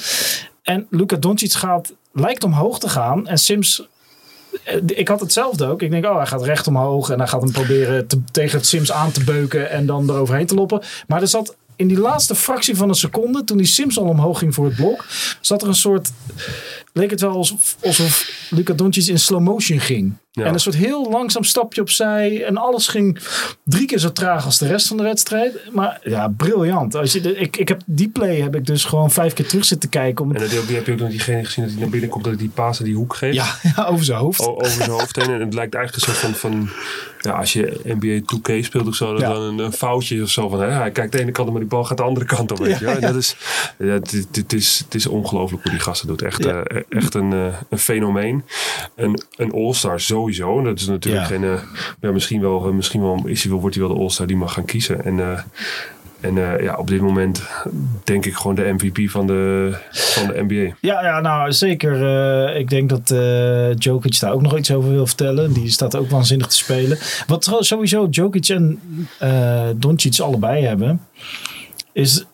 En 0.63 0.87
Luka 0.89 1.15
Doncic 1.15 1.53
gaat, 1.53 1.93
lijkt 2.13 2.43
omhoog 2.43 2.79
te 2.79 2.89
gaan. 2.89 3.27
En 3.27 3.37
Sims 3.37 3.87
ik 4.85 5.07
had 5.07 5.19
hetzelfde 5.19 5.65
ook. 5.65 5.81
Ik 5.81 5.91
denk, 5.91 6.05
oh, 6.05 6.17
hij 6.17 6.25
gaat 6.25 6.43
recht 6.43 6.67
omhoog 6.67 7.09
en 7.09 7.17
hij 7.17 7.27
gaat 7.27 7.41
hem 7.41 7.51
proberen 7.51 8.07
te, 8.07 8.21
tegen 8.31 8.57
het 8.57 8.67
Sims 8.67 8.91
aan 8.91 9.11
te 9.11 9.23
beuken 9.23 9.69
en 9.69 9.85
dan 9.85 10.09
eroverheen 10.09 10.45
te 10.45 10.55
loppen. 10.55 10.81
Maar 11.07 11.21
er 11.21 11.27
zat 11.27 11.55
in 11.79 11.87
die 11.87 11.99
laatste 11.99 12.35
fractie 12.35 12.75
van 12.75 12.89
een 12.89 12.95
seconde, 12.95 13.43
toen 13.43 13.57
die 13.57 13.65
Sims 13.65 13.97
al 13.97 14.05
omhoog 14.05 14.39
ging 14.39 14.53
voor 14.53 14.65
het 14.65 14.75
blok, 14.75 15.05
zat 15.41 15.61
er 15.61 15.67
een 15.67 15.75
soort, 15.75 16.11
leek 16.93 17.09
het 17.09 17.21
wel 17.21 17.31
alsof, 17.31 17.75
alsof 17.83 18.29
Luca 18.49 18.73
Doncic 18.73 19.07
in 19.07 19.19
slow 19.19 19.41
motion 19.41 19.79
ging. 19.79 20.13
Ja. 20.31 20.45
En 20.45 20.53
een 20.53 20.59
soort 20.59 20.75
heel 20.75 21.09
langzaam 21.09 21.43
stapje 21.43 21.81
opzij 21.81 22.43
en 22.45 22.57
alles 22.57 22.87
ging 22.87 23.19
drie 23.63 23.85
keer 23.85 23.97
zo 23.99 24.11
traag 24.11 24.45
als 24.45 24.57
de 24.57 24.67
rest 24.67 24.87
van 24.87 24.97
de 24.97 25.03
wedstrijd. 25.03 25.53
Maar 25.73 25.99
ja, 26.03 26.27
briljant. 26.37 26.95
Als 26.95 27.13
je 27.13 27.21
de, 27.21 27.35
ik, 27.35 27.57
ik 27.57 27.67
heb 27.67 27.81
die 27.85 28.09
play 28.09 28.35
heb 28.41 28.55
ik 28.55 28.65
dus 28.65 28.83
gewoon 28.85 29.11
vijf 29.11 29.33
keer 29.33 29.47
terug 29.47 29.65
zitten 29.65 29.89
kijken. 29.89 30.25
Om, 30.25 30.31
En 30.35 30.39
dat, 30.39 30.49
die 30.67 30.75
heb 30.75 30.85
je 30.85 30.91
ook 30.91 30.99
nog 30.99 31.09
diegene 31.09 31.45
gezien 31.45 31.63
dat 31.63 31.73
hij 31.73 31.81
naar 31.81 31.89
binnen 31.91 32.09
komt, 32.09 32.23
dat 32.23 32.33
hij 32.33 32.41
die 32.41 32.51
paas 32.51 32.79
naar 32.79 32.87
die 32.87 32.97
hoek 32.97 33.15
geeft. 33.15 33.35
ja, 33.35 33.55
ja, 33.75 33.85
over 33.85 34.05
zijn 34.05 34.17
hoofd. 34.19 34.41
O- 34.47 34.51
over 34.55 34.71
zijn 34.71 34.89
hoofd 34.89 35.15
heen. 35.15 35.33
En 35.33 35.39
het 35.39 35.53
lijkt 35.53 35.75
eigenlijk 35.75 36.07
een 36.07 36.13
soort 36.15 36.17
van, 36.37 36.51
van 36.51 36.69
ja, 37.21 37.31
als 37.31 37.53
je 37.53 37.79
NBA 37.83 38.19
2K 38.35 38.63
speelt 38.65 38.87
of 38.87 38.95
zo, 38.95 39.17
Ja. 39.17 39.33
dan 39.33 39.41
een, 39.41 39.57
een 39.59 39.73
foutje 39.73 40.21
of 40.23 40.29
zo 40.29 40.49
van, 40.49 40.61
hè, 40.61 40.67
hij 40.69 40.91
kijkt 40.91 41.11
de 41.11 41.19
ene 41.19 41.31
kant 41.31 41.47
op, 41.47 41.53
maar 41.53 41.61
die 41.63 41.71
bal 41.71 41.83
gaat 41.83 41.97
de 41.97 42.03
andere 42.03 42.25
kant 42.25 42.51
op. 42.51 42.57
Weet 42.57 42.79
je? 42.79 42.97
dat 42.99 43.15
is, 43.15 43.35
ja, 43.77 43.85
het, 43.85 44.11
het, 44.11 44.27
het 44.35 44.53
is, 44.53 44.81
het 44.85 44.95
is 44.95 45.07
ongelooflijk 45.07 45.63
hoe 45.63 45.71
die 45.71 45.81
gasten 45.81 46.07
doet. 46.07 46.21
Echt, 46.21 46.43
Ja. 46.43 46.63
Echt 46.89 47.13
een, 47.13 47.33
eh, 47.33 47.53
een 47.69 47.77
fenomeen. 47.77 48.43
Een, 48.95 49.21
een 49.37 49.51
all-star 49.51 49.99
sowieso. 49.99 50.63
Dat 50.63 50.79
is 50.79 50.87
natuurlijk 50.87 51.29
Ja. 51.29 51.35
geen, 51.35 51.43
eh, 51.43 51.61
ja, 52.01 52.11
misschien 52.11 52.41
wel, 52.41 52.65
eh, 52.65 52.71
misschien 52.71 53.01
wel 53.01 53.21
is 53.25 53.41
hij 53.41 53.51
wel, 53.51 53.61
wordt 53.61 53.75
hij 53.75 53.85
wel 53.85 53.95
de 53.95 54.01
all-star 54.01 54.27
die 54.27 54.37
mag 54.37 54.53
gaan 54.53 54.65
kiezen. 54.65 55.03
En, 55.05 55.45
en 56.21 56.35
ja, 56.63 56.75
op 56.75 56.87
dit 56.87 57.01
moment 57.01 57.43
denk 58.03 58.25
ik 58.25 58.33
gewoon 58.33 58.55
de 58.55 58.75
MVP 58.77 59.09
van 59.09 59.27
de, 59.27 59.73
van 59.91 60.27
de 60.27 60.43
NBA. 60.47 60.75
Ja, 60.81 61.03
ja, 61.03 61.19
nou 61.19 61.51
zeker. 61.53 62.55
ik 62.55 62.69
denk 62.69 62.89
dat 62.89 63.11
eh 63.11 63.75
Jokic 63.75 64.19
daar 64.19 64.33
ook 64.33 64.41
nog 64.41 64.57
iets 64.57 64.71
over 64.71 64.91
wil 64.91 65.05
vertellen. 65.07 65.53
Die 65.53 65.69
staat 65.69 65.95
ook 65.95 66.09
waanzinnig 66.09 66.47
te 66.47 66.55
spelen. 66.55 66.97
Wat 67.27 67.57
sowieso 67.59 68.07
Jokic 68.09 68.47
en 68.47 68.79
Doncic 69.75 70.19
allebei 70.19 70.65
hebben, 70.65 71.01
is 71.93 72.25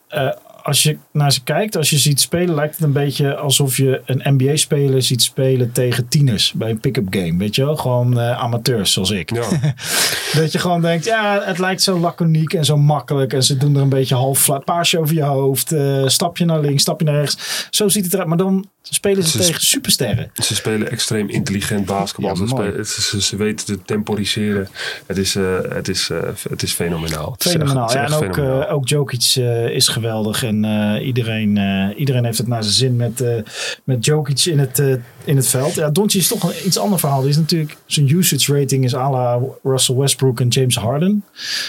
als 0.66 0.84
je 0.84 0.98
naar 1.12 1.32
ze 1.32 1.44
kijkt, 1.44 1.78
als 1.78 1.90
je 1.90 1.98
ziet 1.98 2.20
spelen, 2.22 2.56
lijkt 2.56 2.76
het 2.76 2.84
een 2.84 2.92
beetje 2.92 3.36
alsof 3.36 3.78
je 3.78 4.02
een 4.06 4.22
NBA-speler 4.36 5.02
ziet 5.02 5.22
spelen 5.22 5.72
tegen 5.72 6.08
tieners 6.08 6.52
bij 6.54 6.70
een 6.70 6.80
pick-up 6.80 7.08
game. 7.10 7.38
Weet 7.38 7.56
je 7.56 7.66
wel? 7.66 7.76
Gewoon 7.76 8.20
eh, 8.20 8.40
amateurs 8.40 8.94
zoals 8.94 9.10
ik. 9.12 9.34
Ja, 9.36 9.48
Dat 10.42 10.52
je 10.52 10.60
gewoon 10.60 10.82
denkt, 10.82 11.06
ja, 11.06 11.42
het 11.44 11.58
lijkt 11.60 11.82
zo 11.82 12.00
laconiek 12.00 12.54
en 12.54 12.66
zo 12.66 12.78
makkelijk. 12.78 13.34
En 13.34 13.44
ze 13.44 13.58
doen 13.58 13.76
er 13.76 13.82
een 13.82 13.90
beetje 13.90 14.16
half 14.16 14.50
paasje 14.66 15.00
over 15.00 15.16
je 15.16 15.24
hoofd. 15.24 15.72
eh 15.72 16.04
stapje 16.08 16.46
naar 16.46 16.60
links, 16.60 16.82
stapje 16.82 17.06
naar 17.06 17.16
rechts. 17.20 17.68
Zo 17.70 17.88
ziet 17.88 18.04
het 18.04 18.14
eruit. 18.14 18.28
Maar 18.30 18.38
dan 18.38 18.66
spelen 18.82 19.24
ze 19.24 19.30
Ze- 19.30 19.38
tegen 19.38 19.62
supersterren. 19.66 20.32
Ze 20.34 20.56
spelen 20.56 20.92
extreem 20.92 21.30
intelligent 21.30 21.86
basketbal. 21.86 22.36
Ja, 22.38 22.84
ze, 23.20 23.36
weten 23.36 23.66
te 23.66 23.82
temporiseren. 23.82 24.68
Het 25.06 25.18
is, 25.18 25.36
eh, 25.36 25.44
het 25.70 25.88
is, 25.88 26.10
het 26.50 26.64
is 26.64 26.72
fenomenaal. 26.72 27.32
Het 27.32 27.46
is 27.46 27.52
echt- 27.52 27.56
Fenomenaal. 27.56 27.84
het 27.84 27.94
Ja, 27.94 28.06
en 28.06 28.14
ook, 28.14 28.36
fenomenaal. 28.36 28.68
ook 28.70 28.88
Jokic 28.88 29.36
is 29.72 29.88
geweldig. 29.88 30.44
En 30.44 30.55
eh, 30.64 31.06
iedereen, 31.06 31.58
eh, 31.58 32.00
iedereen 32.00 32.26
heeft 32.26 32.38
het 32.38 32.48
naar 32.48 32.64
zijn 32.64 32.76
zin 32.76 32.96
met, 32.96 33.22
eh, 33.22 33.36
met 33.84 34.06
Jokic 34.06 34.46
in 34.46 34.60
het, 34.60 34.80
in 35.24 35.36
het 35.36 35.48
veld. 35.48 35.74
Ja, 35.74 35.90
Doncic 35.90 36.22
is 36.22 36.28
toch 36.28 36.44
een 36.44 36.66
iets 36.66 36.78
ander 36.78 37.00
verhaal. 37.00 37.20
Die 37.22 37.30
is 37.30 37.38
natuurlijk, 37.38 37.78
zijn 37.86 38.10
usage 38.10 38.60
rating 38.60 38.84
is 38.84 38.96
à 38.96 39.12
la 39.12 39.40
Russell 39.64 39.96
Westbrook 39.96 40.40
en 40.40 40.48
James 40.48 40.76
Harden. 40.76 41.24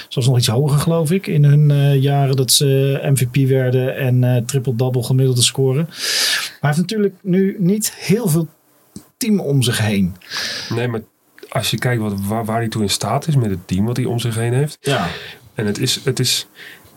Zelfs 0.08 0.28
nog 0.28 0.38
iets 0.38 0.46
hoger 0.46 0.78
geloof 0.78 1.10
ik. 1.10 1.26
In 1.26 1.44
hun 1.44 2.00
jaren 2.00 2.36
dat 2.36 2.52
ze 2.52 3.00
MVP 3.02 3.48
werden 3.48 3.96
en 3.96 4.44
triple-double 4.46 5.02
gemiddelde 5.02 5.42
scoren. 5.42 5.84
Maar 5.84 6.56
hij 6.60 6.70
heeft 6.70 6.80
natuurlijk 6.80 7.14
nu 7.22 7.56
niet 7.58 7.92
heel 7.94 8.28
veel 8.28 8.48
team 9.16 9.40
om 9.40 9.62
zich 9.62 9.78
heen. 9.78 10.16
Nee, 10.68 10.88
maar 10.88 11.00
als 11.48 11.70
je 11.70 11.78
kijkt 11.78 12.02
wat, 12.02 12.14
waar, 12.20 12.44
waar 12.44 12.58
hij 12.58 12.68
toe 12.68 12.82
in 12.82 12.90
staat 12.90 13.28
is 13.28 13.36
met 13.36 13.50
het 13.50 13.68
team 13.68 13.86
wat 13.86 13.96
hij 13.96 14.06
om 14.06 14.18
zich 14.18 14.34
heen 14.34 14.52
heeft. 14.52 14.78
Ja, 14.80 15.08
En 15.54 15.66
het 15.66 15.78
is, 15.78 16.00
het 16.04 16.18
is 16.18 16.46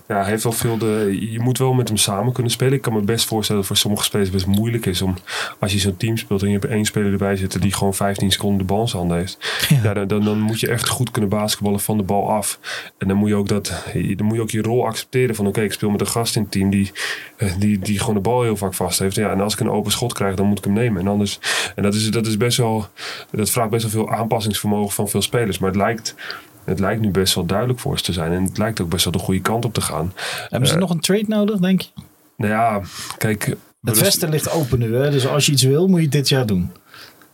ja, 0.10 0.22
hij 0.22 0.30
heeft 0.30 0.44
wel 0.44 0.52
veel 0.52 0.78
de, 0.78 1.18
je 1.32 1.40
moet 1.40 1.58
wel 1.58 1.74
met 1.74 1.88
hem 1.88 1.98
samen 1.98 2.34
kunnen 2.34 2.52
spelen. 2.52 2.74
Ik 2.74 2.82
kan 2.82 2.94
me 2.94 3.02
best 3.02 3.26
voorstellen 3.26 3.62
dat 3.62 3.70
het 3.70 3.80
voor 3.80 3.90
sommige 3.90 4.04
spelers 4.04 4.30
best 4.30 4.46
moeilijk 4.46 4.86
is 4.86 5.02
om, 5.02 5.16
als 5.60 5.72
je 5.72 5.80
zo'n 5.80 5.98
team 5.98 6.18
speelt 6.18 6.42
en 6.42 6.48
je 6.48 6.54
hebt 6.54 6.72
één 6.72 6.86
speler 6.86 7.12
erbij 7.12 7.36
zitten 7.36 7.62
die 7.62 7.74
gewoon 7.74 7.94
15 7.94 8.32
seconden 8.32 8.58
de 8.58 8.64
bal 8.64 8.82
in 8.82 8.88
zijn 8.88 9.00
handen 9.00 9.18
heeft. 9.18 9.38
Ja. 9.84 9.94
dan, 9.94 10.08
dan, 10.08 10.24
dan 10.24 10.40
moet 10.40 10.60
je 10.60 10.68
echt 10.68 10.88
goed 10.88 11.12
kunnen 11.12 11.30
basketballen 11.30 11.80
van 11.80 11.98
de 11.98 12.04
bal 12.04 12.32
af. 12.32 12.60
En 12.98 13.08
dan 13.08 13.18
moet 13.18 13.30
je 13.30 13.36
ook, 13.36 13.48
dat, 13.48 13.84
dan 13.94 14.26
moet 14.26 14.36
je, 14.36 14.42
ook 14.42 14.50
je 14.50 14.62
rol 14.62 14.86
accepteren 14.86 15.36
van 15.36 15.48
oké, 15.48 15.62
ik 15.62 15.74
speel 15.74 15.90
met 15.90 16.02
een 16.02 16.08
gast 16.08 16.36
in 16.36 16.42
het 16.42 16.52
team 16.52 16.70
die, 16.70 16.92
eh, 17.38 17.52
die, 17.60 17.80
die 17.80 18.00
gewoon 18.00 18.16
de 18.16 18.22
bal 18.22 18.42
heel 18.42 18.58
vaak 18.58 18.74
vast 18.74 19.00
heeft. 19.00 19.16
Ja, 19.16 19.32
en 19.32 19.42
als 19.42 19.54
ik 19.54 19.60
een 19.60 19.70
open 19.70 19.92
schot 19.92 20.14
krijg, 20.14 20.36
dan 20.36 20.48
moet 20.48 20.58
ik 20.58 20.64
hem 20.64 20.74
nemen. 20.74 21.02
En, 21.02 21.08
anders, 21.08 21.40
en 21.76 21.84
dat, 21.84 21.94
is, 21.94 22.12
dat 22.12 22.28
is 22.28 22.38
best 22.38 22.58
wel, 22.58 22.88
dat 23.32 23.50
vraagt 23.50 23.70
best 23.70 23.92
wel 23.92 24.04
veel 24.04 24.16
aanpassingsvermogen 24.16 24.94
van 24.94 25.10
veel 25.10 25.22
spelers. 25.22 25.58
Maar 25.58 25.70
het 25.70 25.78
lijkt, 25.78 26.16
het 26.64 26.80
lijkt 26.80 27.02
nu 27.02 27.10
best 27.10 27.36
wel 27.36 27.46
duidelijk 27.46 27.80
voor 27.80 27.98
ze 27.98 28.04
te 28.04 28.14
zijn. 28.14 28.32
En 28.32 28.44
het 28.44 28.58
lijkt 28.58 28.82
ook 28.82 28.90
best 28.90 29.04
wel 29.04 29.14
de 29.14 29.20
goede 29.20 29.42
kant 29.42 29.66
op 29.66 29.74
te 29.74 29.82
gaan. 29.82 30.14
hebben 30.50 30.68
ze 30.70 30.74
Eh, 30.76 30.80
nog 30.80 30.90
een 30.90 31.00
trade 31.00 31.26
nodig, 31.28 31.60
denk 31.60 31.82
je? 31.82 31.90
Nou 32.38 32.52
ja, 32.52 32.82
kijk. 33.18 33.56
Het 33.82 34.00
westen 34.00 34.30
ligt 34.30 34.52
open 34.52 34.80
nu, 34.80 34.96
hè? 34.96 35.12
dus 35.12 35.28
als 35.28 35.46
je 35.46 35.52
iets 35.52 35.64
wil, 35.64 35.88
moet 35.88 35.98
je 35.98 36.04
het 36.04 36.12
dit 36.14 36.30
jaar 36.30 36.46
doen. 36.46 36.72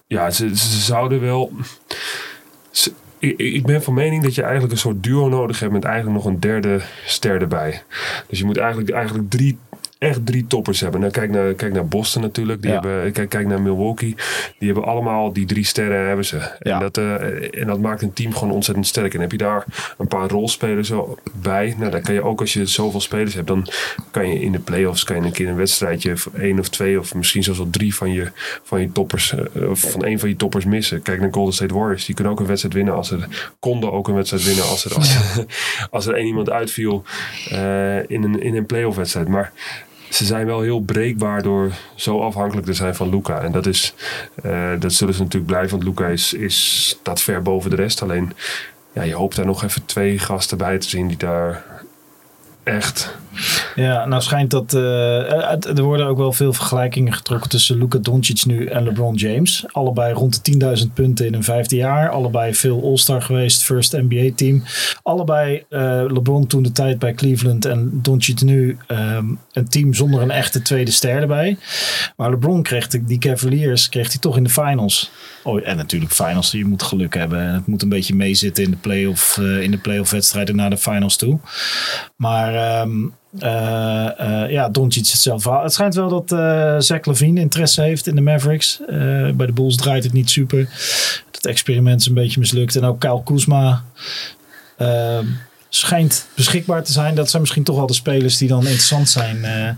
Ja, 0.07 0.29
ze, 0.31 0.55
ze 0.57 0.79
zouden 0.81 1.21
wel. 1.21 1.51
ze- 2.71 2.93
ik 3.37 3.65
ben 3.65 3.83
van 3.83 3.93
mening 3.93 4.23
dat 4.23 4.35
je 4.35 4.41
eigenlijk 4.41 4.71
een 4.71 4.77
soort 4.79 5.03
duo 5.03 5.29
nodig 5.29 5.59
hebt 5.59 5.71
met 5.71 5.83
eigenlijk 5.83 6.15
nog 6.15 6.25
een 6.25 6.39
derde 6.39 6.81
ster 7.05 7.41
erbij. 7.41 7.83
Dus 8.27 8.39
je 8.39 8.45
moet 8.45 8.57
eigenlijk, 8.57 8.89
eigenlijk 8.89 9.29
drie, 9.29 9.57
echt 10.05 10.25
drie 10.25 10.47
toppers 10.47 10.79
hebben. 10.79 10.99
Nou, 10.99 11.11
kijk, 11.11 11.31
naar, 11.31 11.53
kijk 11.53 11.73
naar 11.73 11.87
Boston 11.87 12.21
natuurlijk. 12.21 12.61
Die 12.61 12.71
Ja. 12.71 12.79
hebben, 12.79 13.11
kijk, 13.11 13.29
kijk 13.29 13.47
naar 13.47 13.61
Milwaukee. 13.61 14.15
Die 14.59 14.71
hebben 14.71 14.85
allemaal 14.89 15.33
die 15.33 15.45
drie 15.45 15.65
sterren 15.65 16.07
hebben 16.07 16.25
ze. 16.25 16.37
Ja. 16.59 16.73
En, 16.73 16.79
dat, 16.79 16.97
eh, 16.97 17.61
en 17.61 17.67
dat 17.67 17.79
maakt 17.79 18.01
een 18.01 18.13
team 18.13 18.33
gewoon 18.33 18.53
ontzettend 18.53 18.87
sterk. 18.87 19.13
En 19.13 19.19
heb 19.21 19.31
je 19.31 19.37
daar 19.37 19.65
een 19.97 20.07
paar 20.07 20.29
rolspelers 20.29 20.91
bij. 21.41 21.75
Nou, 21.77 21.91
dan 21.91 22.01
kan 22.01 22.13
je 22.13 22.23
ook 22.23 22.39
als 22.39 22.53
je 22.53 22.65
zoveel 22.65 23.01
spelers 23.01 23.33
hebt, 23.33 23.47
dan 23.47 23.67
kan 24.11 24.29
je 24.29 24.39
in 24.41 24.51
de 24.51 24.59
playoffs 24.59 25.03
kan 25.03 25.15
je 25.15 25.21
een 25.21 25.31
keer 25.31 25.47
een 25.47 25.55
wedstrijdje 25.55 26.11
of 26.11 26.29
één 26.37 26.59
of 26.59 26.69
twee 26.69 26.99
of 26.99 27.15
misschien 27.15 27.43
zelfs 27.43 27.59
wel 27.59 27.69
drie 27.69 27.95
van 27.95 28.11
je, 28.11 28.31
van 28.63 28.81
je 28.81 28.91
toppers, 28.91 29.33
eh, 29.33 29.41
van 29.71 30.05
één 30.05 30.19
van 30.19 30.29
je 30.29 30.35
toppers 30.35 30.65
missen. 30.65 31.01
Kijk 31.01 31.19
naar 31.19 31.33
Golden 31.33 31.53
State 31.53 31.73
Warriors. 31.73 32.05
Die 32.05 32.15
kunnen 32.15 32.33
ook 32.33 32.39
een 32.39 32.45
wedstrijd 32.45 32.75
winnen 32.75 32.93
als 32.95 33.11
er 33.11 33.27
konden 33.59 33.91
ook 33.91 34.07
een 34.07 34.15
wedstrijd 34.15 34.43
winnen 34.43 34.63
als 34.65 34.85
er, 34.85 34.95
als, 34.95 35.17
als 35.91 36.05
er 36.05 36.13
één 36.15 36.25
iemand 36.25 36.49
uitviel 36.49 37.03
eh, 37.49 38.09
in 38.09 38.23
een, 38.23 38.41
in 38.41 38.55
een 38.55 38.65
playoff 38.65 38.97
wedstrijd. 38.97 39.27
Maar 39.27 39.51
ze 40.09 40.25
zijn 40.25 40.45
wel 40.45 40.61
heel 40.61 40.79
breekbaar 40.79 41.41
door 41.41 41.71
zo 41.95 42.19
afhankelijk 42.19 42.67
te 42.67 42.73
zijn 42.73 42.95
van 42.95 43.09
Luca. 43.09 43.41
En 43.41 43.51
dat, 43.51 43.65
is, 43.65 43.93
eh, 44.43 44.71
dat 44.79 44.93
zullen 44.93 45.13
ze 45.13 45.21
natuurlijk 45.21 45.51
blijven, 45.51 45.71
want 45.71 45.83
Luca 45.83 46.07
is, 46.07 46.33
is, 46.33 46.87
staat 46.87 47.21
ver 47.21 47.41
boven 47.41 47.69
de 47.69 47.75
rest. 47.75 48.01
Alleen 48.01 48.33
ja, 48.93 49.01
je 49.01 49.15
hoopt 49.15 49.35
daar 49.35 49.45
nog 49.45 49.63
even 49.63 49.85
twee 49.85 50.19
gasten 50.19 50.57
bij 50.57 50.77
te 50.77 50.89
zien 50.89 51.07
die 51.07 51.17
daar 51.17 51.65
echt 52.63 53.15
Ja, 53.75 54.05
nou 54.05 54.21
schijnt 54.21 54.51
dat... 54.51 54.73
eh, 54.73 55.77
er 55.77 55.83
worden 55.83 56.07
ook 56.07 56.17
wel 56.17 56.33
veel 56.33 56.53
vergelijkingen 56.53 57.13
getrokken 57.13 57.49
tussen 57.49 57.77
Luka 57.77 57.97
Doncic 57.97 58.45
nu 58.45 58.65
en 58.65 58.83
LeBron 58.83 59.15
James. 59.15 59.65
Allebei 59.71 60.13
rond 60.13 60.45
de 60.45 60.77
10.000 60.85 60.93
punten 60.93 61.25
in 61.25 61.33
hun 61.33 61.43
vijfde 61.43 61.75
jaar. 61.75 62.09
Allebei 62.09 62.55
veel 62.55 62.83
All-Star 62.83 63.21
geweest, 63.21 63.63
first 63.63 63.91
NBA-team. 63.91 64.63
Allebei 65.03 65.63
eh, 65.69 65.79
LeBron 66.07 66.47
toen 66.47 66.63
de 66.63 66.71
tijd 66.71 66.99
bij 66.99 67.13
Cleveland 67.13 67.65
en 67.65 67.89
Doncic 67.93 68.41
nu 68.41 68.77
ehm, 68.87 69.25
een 69.51 69.69
team 69.69 69.93
zonder 69.93 70.21
een 70.21 70.31
echte 70.31 70.61
tweede 70.61 70.91
ster 70.91 71.21
erbij. 71.21 71.57
Maar 72.17 72.29
LeBron 72.29 72.63
kreeg 72.63 72.87
die 72.87 73.17
Cavaliers 73.17 73.89
kreeg 73.89 74.07
hij 74.07 74.19
toch 74.19 74.37
in 74.37 74.43
de 74.43 74.49
finals. 74.49 75.11
Oh, 75.43 75.67
en 75.67 75.77
natuurlijk 75.77 76.11
finals, 76.11 76.51
je 76.51 76.65
moet 76.65 76.83
geluk 76.83 77.13
hebben. 77.13 77.39
En 77.39 77.53
het 77.53 77.67
moet 77.67 77.81
een 77.81 77.89
beetje 77.89 78.15
meezitten 78.15 78.63
in 78.63 78.71
de 78.71 78.77
playoff, 78.77 79.37
eh 79.37 79.61
in 79.61 79.71
de 79.71 79.77
playoff 79.77 80.11
wedstrijden 80.11 80.55
naar 80.55 80.69
de 80.69 80.77
finals 80.77 81.17
toe. 81.17 81.39
Maar 82.15 82.55
ehm 82.55 82.63
eh, 82.65 82.81
eh, 82.81 83.24
ja, 84.49 84.69
Doncic 84.69 85.07
hetzelfde 85.07 85.41
verhaal. 85.43 85.63
Het 85.63 85.73
schijnt 85.73 85.95
wel 85.95 86.09
dat 86.09 86.31
eh 86.31 86.75
Zach 86.79 87.05
Levine 87.05 87.39
interesse 87.39 87.81
heeft 87.81 88.07
in 88.07 88.15
de 88.15 88.21
Mavericks. 88.21 88.79
Eh, 88.87 88.95
bij 89.33 89.45
de 89.45 89.51
Bulls 89.53 89.75
draait 89.75 90.03
het 90.03 90.13
niet 90.13 90.29
super. 90.29 90.69
Het 91.31 91.45
experiment 91.45 91.99
is 91.99 92.07
een 92.07 92.13
beetje 92.13 92.39
mislukt. 92.39 92.75
En 92.75 92.83
ook 92.83 92.99
Kyle 92.99 93.23
Kuzma 93.23 93.83
schijnt 95.69 96.27
beschikbaar 96.35 96.83
te 96.83 96.91
zijn. 96.91 97.15
Dat 97.15 97.29
zijn 97.29 97.41
misschien 97.41 97.63
toch 97.63 97.75
wel 97.75 97.87
de 97.87 97.93
spelers 97.93 98.37
die 98.37 98.47
dan 98.47 98.61
interessant 98.61 99.09
zijn 99.09 99.43
eh, 99.43 99.69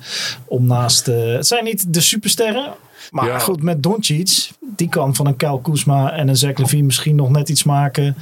om 0.45 0.65
naast... 0.65 1.07
eh, 1.07 1.33
het 1.33 1.47
zijn 1.47 1.63
niet 1.63 1.93
de 1.93 2.01
supersterren. 2.01 2.73
Maar 3.11 3.25
Ja. 3.25 3.39
goed, 3.39 3.61
met 3.63 3.83
Doncic, 3.83 4.49
die 4.75 4.89
kan 4.89 5.15
van 5.15 5.25
een 5.25 5.35
Kyle 5.35 5.61
Kuzma 5.61 6.11
en 6.11 6.27
een 6.27 6.37
Zach 6.37 6.57
Levine 6.57 6.83
misschien 6.83 7.15
nog 7.15 7.29
net 7.29 7.49
iets 7.49 7.63
maken. 7.63 8.15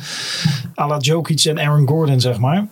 à 0.79 0.87
la 0.87 0.97
Jokic 0.97 1.43
en 1.43 1.59
Aaron 1.59 1.87
Gordon, 1.87 2.19
zeg 2.19 2.37
maar. 2.39 2.67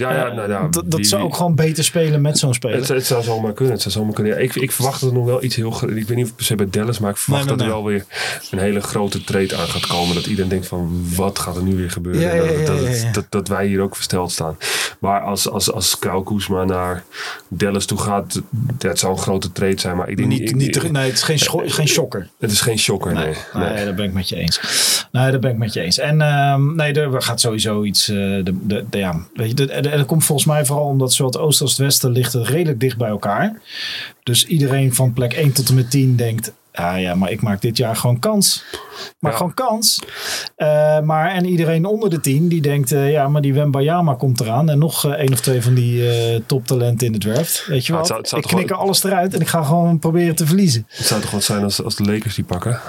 Ja, 0.00 0.12
ja, 0.12 0.26
Eh, 0.28 0.34
nou, 0.36 0.50
ja, 0.50 0.68
dat 0.68 0.84
dat 0.86 1.06
zou 1.06 1.22
ook 1.22 1.36
gewoon 1.36 1.54
beter 1.54 1.84
spelen 1.84 2.20
met 2.20 2.38
zo'n 2.38 2.54
speler. 2.54 2.76
Het, 2.78 2.88
het 2.88 3.06
zou 3.06 3.22
zomaar 3.22 3.52
kunnen. 3.52 3.72
Het 3.74 3.82
zou 3.82 3.94
zomaar 3.94 4.14
kunnen. 4.14 4.32
Ja, 4.32 4.38
ik, 4.38 4.54
ik 4.54 4.72
verwacht 4.72 5.00
dat 5.00 5.10
er 5.10 5.16
nog 5.16 5.24
wel 5.26 5.42
iets 5.42 5.56
heel... 5.56 5.72
Ik 5.88 6.06
weet 6.08 6.16
niet 6.16 6.24
of 6.26 6.34
per 6.34 6.44
se 6.44 6.54
bij 6.54 6.66
Dallas, 6.70 6.98
maar 6.98 7.10
ik 7.10 7.16
verwacht 7.16 7.44
Nee, 7.46 7.54
nee, 7.56 7.66
dat 7.66 7.76
er 7.76 7.82
wel 7.82 7.90
weer 7.92 8.04
een 8.50 8.58
hele 8.58 8.80
grote 8.80 9.24
trade 9.24 9.56
aan 9.56 9.66
gaat 9.68 9.86
komen. 9.86 10.14
Dat 10.14 10.26
iedereen 10.26 10.50
denkt 10.50 10.66
van, 10.66 11.04
wat 11.16 11.38
gaat 11.38 11.56
er 11.56 11.62
nu 11.62 11.76
weer 11.76 11.90
gebeuren? 11.90 12.22
Ja, 12.22 12.32
ja, 12.34 12.42
En 12.42 12.64
dat, 12.64 12.76
dat. 12.78 13.08
Dat, 13.12 13.24
dat 13.28 13.48
wij 13.48 13.66
hier 13.66 13.80
ook 13.80 13.94
versteld 13.94 14.32
staan. 14.32 14.56
Maar 14.98 15.20
als, 15.20 15.48
als, 15.48 15.72
als 15.72 15.98
Kyle 15.98 16.64
naar 16.66 17.02
Dallas 17.48 17.84
toe 17.86 17.98
gaat, 17.98 18.40
dat 18.78 18.98
zou 18.98 19.12
een 19.12 19.18
grote 19.18 19.52
trade 19.52 19.80
zijn. 19.80 19.96
Maar 19.96 20.08
ik 20.08 20.16
denk 20.16 20.28
Niet, 20.28 20.40
ik- 20.40 20.54
niet, 20.54 20.76
ik- 20.76 20.90
nee, 20.90 21.04
het 21.06 21.14
is 21.14 21.22
geen, 21.22 21.38
scho- 21.38 21.62
geen 21.66 21.88
shocker. 21.88 22.28
Het 22.38 22.50
is 22.50 22.60
geen 22.60 22.78
shocker, 22.78 23.12
nee. 23.12 23.34
Nee, 23.54 23.84
daar 23.84 23.94
ben 23.94 24.04
ik 24.04 24.12
met 24.12 24.28
je 24.28 24.36
eens. 24.36 24.60
Nee, 25.12 25.30
daar 25.30 25.40
ben 25.40 25.50
ik 25.50 25.56
met 25.56 25.72
je 25.72 25.80
eens. 25.80 25.98
En 25.98 26.20
ehm, 26.20 26.74
nee, 26.74 26.92
er 26.92 27.22
gaat 27.22 27.40
sowieso 27.40 27.82
iets. 27.84 28.08
eh, 28.08 28.16
de, 28.16 28.42
de, 28.62 28.84
de- 28.90 28.98
ja, 28.98 29.20
weet 29.34 29.48
je, 29.48 29.54
de- 29.54 29.80
en 29.90 29.98
dat 29.98 30.06
komt 30.06 30.24
volgens 30.24 30.46
mij 30.46 30.64
vooral 30.64 30.86
omdat 30.86 31.12
zowel 31.12 31.32
het 31.32 31.40
oosten 31.40 31.66
als 31.66 31.76
het 31.76 31.86
westen 31.86 32.10
ligt 32.10 32.34
redelijk 32.34 32.80
dicht 32.80 32.96
bij 32.96 33.08
elkaar. 33.08 33.60
Dus 34.22 34.46
iedereen 34.46 34.94
van 34.94 35.12
plek 35.12 35.32
1 35.32 35.52
tot 35.52 35.68
en 35.68 35.74
met 35.74 35.90
10 35.90 36.16
denkt. 36.16 36.52
Ah 36.72 37.00
ja, 37.00 37.14
maar 37.14 37.30
ik 37.30 37.42
maak 37.42 37.60
dit 37.60 37.76
jaar 37.76 37.96
gewoon 37.96 38.18
kans. 38.18 38.64
Maar 39.18 39.30
Ja. 39.30 39.36
gewoon 39.36 39.54
kans. 39.54 40.02
Eh, 40.56 41.00
maar 41.00 41.30
en 41.30 41.44
iedereen 41.46 41.84
onder 41.84 42.10
de 42.10 42.20
10 42.20 42.48
die 42.48 42.60
denkt, 42.60 42.92
eh, 42.92 43.10
ja, 43.10 43.28
maar 43.28 43.40
die 43.42 43.54
Wembayama 43.54 44.14
komt 44.14 44.40
eraan. 44.40 44.70
En 44.70 44.78
nog 44.78 45.04
eh, 45.06 45.10
één 45.12 45.32
of 45.32 45.40
twee 45.40 45.62
van 45.62 45.74
die 45.74 46.08
toptalenten 46.46 47.06
in 47.06 47.12
de 47.12 47.18
draft. 47.18 47.64
Weet 47.66 47.86
je 47.86 47.92
Ja, 47.92 47.98
het 47.98 48.08
het 48.08 48.28
zou 48.28 48.40
ik 48.42 48.48
knik 48.48 48.62
er 48.62 48.68
wel- 48.68 48.78
alles 48.78 49.04
eruit 49.04 49.34
en 49.34 49.40
ik 49.40 49.46
ga 49.48 49.62
gewoon 49.62 49.98
proberen 49.98 50.34
te 50.36 50.46
verliezen. 50.46 50.86
Het 50.88 51.06
zou 51.06 51.20
toch 51.20 51.30
wat 51.30 51.42
zijn 51.42 51.62
als, 51.62 51.82
als 51.82 51.96
de 51.96 52.04
Lakers 52.04 52.34
die 52.34 52.44
pakken? 52.44 52.80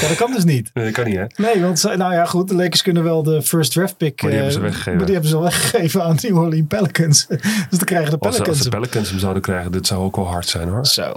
Ja, 0.00 0.08
dat 0.08 0.16
kan 0.16 0.32
dus 0.32 0.44
niet. 0.44 0.70
Nee, 0.74 0.84
dat 0.84 0.94
kan 0.94 1.04
niet, 1.04 1.16
hè? 1.16 1.24
Nee, 1.36 1.62
want 1.62 1.82
nou 1.96 2.12
ja, 2.14 2.24
goed, 2.24 2.48
de 2.48 2.54
Lakers 2.54 2.82
kunnen 2.82 3.02
wel 3.02 3.22
de 3.22 3.42
first 3.42 3.72
draft 3.72 3.96
pick. 3.96 4.20
Maar 4.22 4.30
die 4.30 4.38
hebben 4.40 4.56
ze 4.56 4.62
weggegeven. 4.64 4.94
Maar 4.96 5.04
die 5.04 5.12
hebben 5.14 5.30
ze 5.30 5.36
al 5.36 5.42
weggegeven 5.42 6.02
aan 6.04 6.16
New 6.20 6.36
Orleans 6.38 6.66
Pelicans. 6.68 7.26
dus 7.26 7.40
dan 7.70 7.78
krijgen 7.84 8.10
de 8.10 8.18
Als, 8.18 8.36
ze- 8.36 8.40
als 8.40 8.48
Pelicans. 8.48 8.62
de. 8.62 8.68
Pelicans 8.68 9.10
hem 9.10 9.18
zouden 9.18 9.42
krijgen, 9.42 9.72
dit 9.72 9.86
zou 9.86 10.02
ook 10.04 10.16
wel 10.16 10.26
hard 10.28 10.48
zijn, 10.48 10.68
hoor. 10.68 10.86
Zo. 10.86 11.14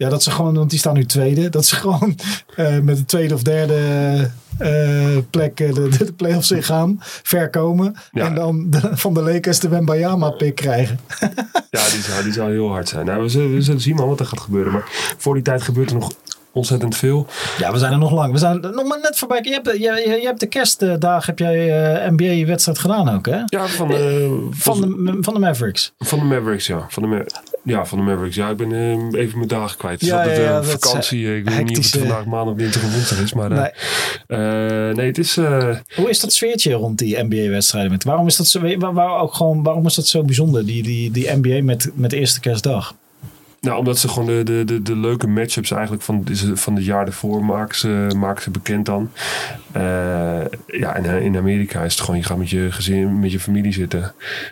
Ja, 0.00 0.08
dat 0.08 0.22
ze 0.22 0.30
gewoon, 0.30 0.54
want 0.54 0.70
die 0.70 0.78
staan 0.78 0.94
nu 0.94 1.04
tweede. 1.06 1.48
Dat 1.48 1.64
ze 1.66 1.76
gewoon 1.84 2.16
eh, 2.56 2.78
met 2.78 2.96
de 2.96 3.04
tweede 3.04 3.34
of 3.34 3.42
derde 3.42 3.76
eh, 4.58 5.16
plek 5.30 5.60
eh, 5.60 5.74
de, 5.74 5.88
de 5.88 6.12
playoffs 6.12 6.50
ingaan, 6.50 6.96
ver 7.02 7.50
komen. 7.50 7.94
Ja. 8.12 8.26
En 8.26 8.34
dan 8.34 8.70
de- 8.70 8.90
van 8.92 9.14
de 9.14 9.22
Lakers 9.22 9.58
de 9.60 9.68
Wembayama 9.68 10.30
pick 10.30 10.54
krijgen. 10.54 10.98
Ja, 11.70 11.88
die 11.90 12.00
zou, 12.00 12.22
die 12.22 12.32
zou 12.32 12.50
heel 12.50 12.68
hard 12.70 12.88
zijn. 12.88 13.06
Nou, 13.06 13.22
we 13.22 13.28
zullen, 13.28 13.54
we 13.54 13.62
zullen 13.62 13.80
zien 13.80 13.94
man 13.94 14.08
wat 14.08 14.20
er 14.20 14.26
gaat 14.26 14.40
gebeuren. 14.40 14.72
Maar 14.72 14.84
voor 15.18 15.34
die 15.34 15.42
tijd 15.42 15.62
gebeurt 15.62 15.90
er 15.90 15.96
nog 15.96 16.10
ontzettend 16.52 16.96
veel. 16.96 17.26
Ja, 17.58 17.72
we 17.72 17.78
zijn 17.78 17.92
er 17.92 17.98
nog 17.98 18.12
lang. 18.12 18.32
We 18.32 18.38
zijn 18.38 18.60
nog 18.60 18.84
maar 18.86 18.98
net 19.02 19.18
voorbij. 19.18 19.38
Je 19.42 19.50
hebt, 19.52 19.64
de- 19.64 19.80
je, 19.80 20.02
je, 20.06 20.18
je 20.20 20.26
hebt 20.26 20.40
de 20.40 20.46
kerstdag, 20.46 21.26
heb 21.26 21.38
jij 21.38 22.08
NBA-wedstrijd 22.10 22.78
gedaan 22.78 23.08
ook, 23.14 23.26
hè? 23.26 23.40
Ja, 23.46 23.66
van 23.66 23.88
de, 23.88 24.48
Van 24.50 24.80
de, 24.80 25.16
van 25.20 25.34
de 25.34 25.40
Mavericks. 25.40 25.92
van 25.98 26.18
de 26.18 26.24
Mavericks, 26.24 26.66
ja. 26.66 26.86
Van 26.88 27.02
de, 27.02 27.08
Ma- 27.08 27.24
ja, 27.64 27.84
van 27.86 27.98
de 27.98 28.04
Mavericks. 28.04 28.36
Ja, 28.36 28.48
ik 28.48 28.56
ben 28.56 28.72
eh, 28.72 29.20
even 29.20 29.36
mijn 29.36 29.48
dagen 29.48 29.78
kwijt. 29.78 30.00
Het 30.00 30.08
Ja, 30.10 30.16
altijd 30.16 30.36
ja, 30.36 30.42
ja, 30.42 30.48
eh, 30.48 30.54
dat 30.54 30.64
is, 30.64 30.70
vakantie. 30.70 31.26
eh, 31.26 31.36
ik 31.36 31.48
weet 31.48 31.64
niet 31.64 31.78
of 31.78 31.84
het 31.84 31.96
vandaag 32.00 32.24
maandag, 32.24 32.54
dinsdag 32.54 32.82
of 32.84 32.92
woensdag 32.92 33.18
is. 33.20 33.32
Maar 33.32 33.52
eh, 33.52 33.58
Nee. 33.58 33.70
eh, 34.88 34.94
nee, 34.96 35.06
het 35.06 35.18
is... 35.18 35.36
eh, 35.36 35.76
Hoe 35.94 36.08
is 36.10 36.20
dat 36.20 36.32
sfeertje 36.32 36.72
rond 36.72 36.98
die 36.98 37.22
NBA-wedstrijden? 37.22 37.90
Met- 37.90 38.04
Waarom 38.04 38.26
is 38.26 38.36
dat 38.36 38.46
zo, 38.46 38.76
waar, 38.78 38.92
waar 38.94 39.20
ook 39.20 39.34
gewoon, 39.34 39.62
waarom 39.62 39.86
is 39.86 39.94
dat 39.94 40.06
zo 40.06 40.22
bijzonder, 40.22 40.66
die, 40.66 40.82
die, 40.82 41.10
die 41.10 41.30
NBA 41.40 41.62
met, 41.62 41.90
met 41.94 42.12
eerste 42.12 42.40
kerstdag? 42.40 42.94
Nou, 43.60 43.78
omdat 43.78 43.98
ze 43.98 44.08
gewoon 44.08 44.26
de, 44.28 44.42
de, 44.42 44.64
de, 44.64 44.82
de 44.82 44.96
leuke 44.96 45.26
matchups 45.26 45.70
eigenlijk 45.70 46.02
van, 46.02 46.24
van 46.54 46.74
het 46.74 46.84
jaar 46.84 47.06
ervoor 47.06 47.44
maken 47.44 47.76
ze, 47.78 48.10
maken 48.16 48.42
ze 48.42 48.50
bekend 48.50 48.86
dan. 48.86 49.10
Eh, 49.72 49.82
ja, 50.66 50.94
en 50.96 51.22
in 51.22 51.36
Amerika 51.36 51.82
is 51.82 51.92
het 51.92 52.00
gewoon, 52.04 52.16
je 52.20 52.26
gaat 52.26 52.36
met 52.38 52.50
je 52.50 52.72
gezin, 52.72 53.20
met 53.20 53.32
je 53.32 53.40
familie 53.40 53.72
zitten. 53.72 54.00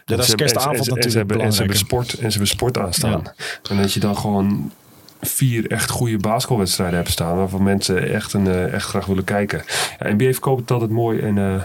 dat 0.04 0.18
is 0.18 0.34
kerstavond 0.34 0.76
en 0.78 0.84
ze- 0.84 0.90
en 0.90 1.02
ze 1.02 1.08
natuurlijk 1.08 1.14
hebben- 1.28 1.46
En 1.46 1.52
ze 1.52 1.58
hebben 1.58 1.76
sport, 1.76 2.10
en 2.12 2.16
ze 2.32 2.38
hebben 2.38 2.46
sport 2.56 2.78
aanstaan. 2.78 3.22
En 3.70 3.76
dat 3.76 3.92
je 3.92 4.00
dan 4.00 4.16
gewoon 4.16 4.72
vier 5.20 5.70
echt 5.70 5.90
goede 5.90 6.16
basketbalwedstrijden 6.18 6.96
hebt 6.96 7.10
staan. 7.10 7.36
Waarvan 7.36 7.62
mensen 7.62 8.12
echt, 8.14 8.32
een, 8.32 8.46
eh, 8.46 8.72
echt 8.72 8.86
graag 8.86 9.06
willen 9.06 9.24
kijken. 9.24 9.62
Ja, 9.98 10.12
NBA 10.12 10.24
verkoopt 10.32 10.60
het 10.60 10.70
altijd 10.70 10.90
mooi. 10.90 11.20
En 11.20 11.38
eh, 11.38 11.62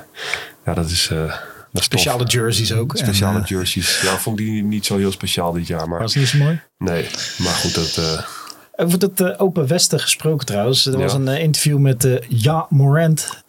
ja, 0.65 0.73
dat 0.73 0.89
is... 0.89 1.11
Speciale 1.73 2.23
jerseys 2.25 2.73
ook. 2.73 2.97
Speciale 2.97 3.35
En, 3.37 3.41
eh, 3.43 3.47
jerseys. 3.47 4.01
Ja, 4.01 4.17
vond 4.17 4.39
ik 4.39 4.45
die 4.45 4.63
niet 4.63 4.85
zo 4.85 4.97
heel 4.97 5.11
speciaal 5.11 5.51
dit 5.53 5.67
jaar. 5.67 5.87
Maar 5.89 5.99
was 5.99 6.15
niet 6.15 6.27
zo 6.27 6.37
mooi. 6.37 6.59
nee, 6.77 7.07
maar 7.37 7.53
goed, 7.53 7.75
dat... 7.75 7.97
eh, 7.97 8.19
Over 8.75 8.99
het 8.99 9.21
eh, 9.21 9.41
Open 9.41 9.67
Westen 9.67 9.99
gesproken 9.99 10.45
trouwens. 10.45 10.85
Er 10.85 10.97
was 10.97 11.13
een 11.13 11.27
interview 11.27 11.77
met 11.77 12.05
eh 12.05 12.15
Ja 12.27 12.65
Morant. 12.69 13.43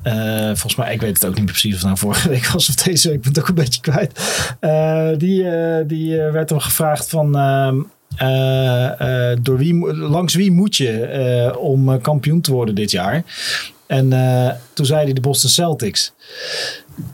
Volgens 0.44 0.74
mij, 0.74 0.92
ik 0.94 1.00
weet 1.00 1.14
het 1.14 1.24
ook 1.26 1.34
niet 1.36 1.44
precies 1.44 1.70
of 1.74 1.78
het 1.78 1.86
nou 1.86 1.98
vorige 1.98 2.28
week 2.34 2.46
was 2.46 2.68
of 2.68 2.74
deze 2.74 3.08
week. 3.08 3.16
Ik 3.16 3.22
ben 3.22 3.32
het 3.32 3.40
ook 3.40 3.48
een 3.48 3.54
beetje 3.54 3.80
kwijt. 3.80 4.20
Die 5.20 5.46
die 5.86 6.16
werd 6.16 6.50
hem 6.50 6.58
gevraagd 6.60 7.08
van... 7.08 7.36
ehm, 7.36 7.76
eh, 8.16 9.30
eh, 9.32 9.38
door 9.42 9.58
wie, 9.58 9.94
langs 9.94 10.34
wie 10.34 10.50
moet 10.50 10.76
je 10.76 11.54
om 11.58 12.00
kampioen 12.00 12.40
te 12.40 12.52
worden 12.52 12.74
dit 12.74 12.90
jaar? 12.90 13.24
En 13.86 14.08
toen 14.72 14.86
zei 14.86 15.04
hij 15.04 15.12
de 15.12 15.20
Boston 15.20 15.50
Celtics. 15.50 16.12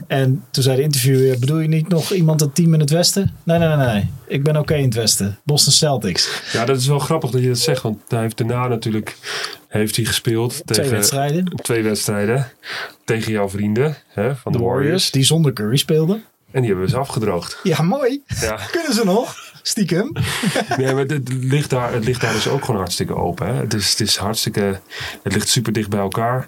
En 0.07 0.43
toen 0.51 0.63
zei 0.63 0.75
de 0.75 0.81
interviewer, 0.81 1.39
bedoel 1.39 1.59
je 1.59 1.67
niet 1.67 1.87
nog 1.87 2.11
iemand 2.11 2.41
een 2.41 2.51
team 2.51 2.73
in 2.73 2.79
het 2.79 2.89
Westen? 2.89 3.35
Nee, 3.43 3.57
nee, 3.57 3.67
nee, 3.67 3.87
nee. 3.87 4.09
Ik 4.27 4.43
ben 4.43 4.57
oké 4.57 4.73
in 4.75 4.83
het 4.83 4.93
Westen. 4.93 5.39
Boston 5.43 5.73
Celtics. 5.73 6.41
Ja, 6.53 6.65
dat 6.65 6.77
is 6.77 6.87
wel 6.87 6.99
grappig 6.99 7.29
dat 7.29 7.41
je 7.41 7.47
dat 7.47 7.59
zegt. 7.59 7.81
Want 7.81 7.97
hij 8.07 8.21
heeft 8.21 8.37
daarna 8.37 8.67
natuurlijk 8.67 9.17
heeft 9.67 9.95
hij 9.95 10.05
gespeeld 10.05 10.49
Twee 10.51 10.77
tegen 10.77 10.91
wedstrijden. 10.91 11.45
twee 11.55 11.83
wedstrijden 11.83 12.51
tegen 13.05 13.31
jouw 13.31 13.49
vrienden 13.49 13.97
hè, 14.07 14.35
van 14.35 14.51
de, 14.51 14.57
De 14.57 14.63
Warriors. 14.63 14.83
Warriors, 14.83 15.11
die 15.11 15.23
zonder 15.23 15.53
Curry 15.53 15.77
speelden. 15.77 16.23
En 16.51 16.59
die 16.61 16.69
hebben 16.69 16.85
we 16.85 16.91
ze 16.91 16.97
afgedroogd. 16.97 17.59
Ja, 17.63 17.81
mooi. 17.81 18.21
Ja. 18.41 18.59
Kunnen 18.71 18.93
ze 18.93 19.05
nog? 19.05 19.35
Stiekem. 19.61 20.11
Nee, 20.77 20.93
maar 20.93 21.05
het 21.05 21.33
ligt, 21.41 21.69
daar, 21.69 21.93
het 21.93 22.05
ligt 22.05 22.21
daar 22.21 22.33
dus 22.33 22.47
ook 22.47 22.65
gewoon 22.65 22.79
hartstikke 22.79 23.15
open. 23.15 23.47
Hè? 23.47 23.53
Het, 23.53 23.73
is, 23.73 23.89
het 23.89 23.99
is 23.99 24.15
hartstikke. 24.15 24.79
Het 25.23 25.33
ligt 25.33 25.47
super 25.47 25.73
dicht 25.73 25.89
bij 25.89 25.99
elkaar. 25.99 26.45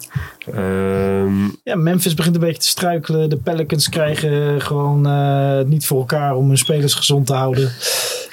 Ehm, 0.53 1.43
Ja, 1.63 1.75
Memphis 1.75 2.13
begint 2.13 2.36
een 2.36 2.41
beetje 2.41 2.62
te 2.62 2.67
struikelen. 2.67 3.29
De 3.29 3.38
Pelicans 3.38 3.89
krijgen 3.89 4.62
gewoon 4.62 5.08
eh, 5.08 5.62
niet 5.65 5.86
voor 5.86 6.00
elkaar 6.00 6.36
om 6.36 6.48
hun 6.48 6.58
spelers 6.58 6.93
gezond 6.93 7.25
te 7.27 7.34
houden. 7.34 7.72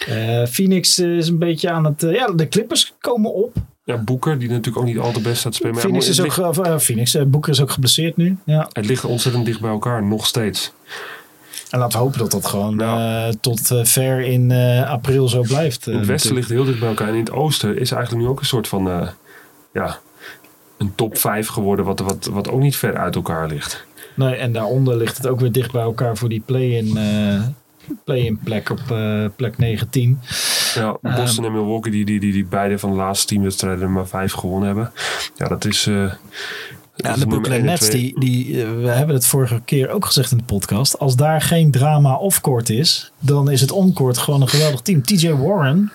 Eh, 0.08 0.46
Phoenix 0.46 0.98
is 0.98 1.28
een 1.28 1.38
beetje 1.38 1.70
aan 1.70 1.84
het... 1.84 2.02
eh, 2.02 2.14
ja, 2.14 2.26
de 2.26 2.48
Clippers 2.48 2.94
komen 3.00 3.34
op. 3.34 3.56
ja, 3.84 3.96
Boeker, 3.96 4.38
die 4.38 4.48
natuurlijk 4.48 4.76
ook 4.78 4.84
niet 4.84 4.98
al 4.98 5.12
te 5.12 5.20
best 5.20 5.38
staat 5.38 5.52
te 5.52 5.58
spelen. 5.58 5.76
Phoenix 5.76 6.06
het, 6.06 6.14
is 6.14 6.20
ook... 6.20 6.54
ligt, 6.54 6.80
Phoenix, 6.80 7.16
Booker 7.26 7.52
is 7.52 7.60
ook 7.60 7.70
geblesseerd 7.70 8.16
nu. 8.16 8.36
Ja. 8.44 8.68
het 8.72 8.86
ligt 8.86 9.04
ontzettend 9.04 9.44
dicht 9.46 9.60
bij 9.60 9.70
elkaar, 9.70 10.02
nog 10.02 10.26
steeds. 10.26 10.72
En 11.70 11.78
laten 11.78 11.98
we 11.98 12.04
hopen 12.04 12.18
dat 12.18 12.30
dat 12.30 12.46
gewoon 12.46 12.80
eh, 12.80 13.28
tot 13.40 13.70
eh, 13.70 13.84
ver 13.84 14.20
in 14.20 14.50
eh, 14.50 14.90
april 14.90 15.28
zo 15.28 15.42
blijft. 15.42 15.86
In 15.86 15.98
het 15.98 16.06
westen 16.06 16.34
natuurlijk. 16.34 16.48
ligt 16.48 16.48
heel 16.48 16.64
dicht 16.64 16.78
bij 16.78 16.88
elkaar. 16.88 17.08
En 17.08 17.14
in 17.14 17.20
het 17.20 17.32
oosten 17.32 17.78
is 17.78 17.90
eigenlijk 17.92 18.24
nu 18.24 18.30
ook 18.30 18.40
een 18.40 18.46
soort 18.46 18.68
van. 18.68 19.10
ja, 19.72 19.98
een 20.78 20.94
top 20.94 21.18
5 21.18 21.48
geworden, 21.48 21.84
wat, 21.84 22.00
wat, 22.00 22.28
wat 22.32 22.50
ook 22.50 22.60
niet 22.60 22.76
ver 22.76 22.96
uit 22.96 23.14
elkaar 23.14 23.48
ligt. 23.48 23.84
Nee, 24.14 24.34
en 24.34 24.52
daaronder 24.52 24.96
ligt 24.96 25.16
het 25.16 25.26
ook 25.26 25.40
weer 25.40 25.52
dicht 25.52 25.72
bij 25.72 25.82
elkaar 25.82 26.16
voor 26.16 26.28
die 26.28 26.42
play-in 26.46 26.98
play-in 28.04 28.38
plek 28.44 28.70
op 28.70 28.80
plek 29.36 29.58
19. 29.58 30.20
Ja, 30.74 30.98
Boston 31.00 31.44
en 31.44 31.52
Milwaukee, 31.52 31.92
die, 31.92 32.04
die, 32.04 32.20
die, 32.20 32.32
die 32.32 32.44
beide 32.44 32.78
van 32.78 32.90
de 32.90 32.96
laatste 32.96 33.26
tien 33.26 33.42
wedstrijden 33.42 33.82
er 33.82 33.90
maar 33.90 34.06
vijf 34.06 34.32
gewonnen 34.32 34.66
hebben. 34.66 34.92
Ja, 35.34 35.48
dat 35.48 35.64
is, 35.64 35.88
Ja, 37.02 37.14
de 37.14 37.26
Brooklyn 37.26 37.64
Nets, 37.64 37.90
die, 37.90 38.20
die, 38.20 38.62
eh, 38.62 38.70
we 38.70 38.88
hebben 38.88 39.14
het 39.14 39.26
vorige 39.26 39.60
keer 39.64 39.90
ook 39.90 40.04
gezegd 40.04 40.30
in 40.30 40.36
de 40.36 40.44
podcast. 40.44 40.98
Als 40.98 41.16
daar 41.16 41.40
geen 41.40 41.70
drama 41.70 42.14
off-court 42.14 42.70
is, 42.70 43.12
dan 43.18 43.50
is 43.50 43.60
het 43.60 43.70
on-court 43.70 44.18
gewoon 44.18 44.40
een 44.40 44.48
geweldig 44.48 44.80
team. 44.80 45.02
TJ 45.02 45.30
Warren, 45.30 45.92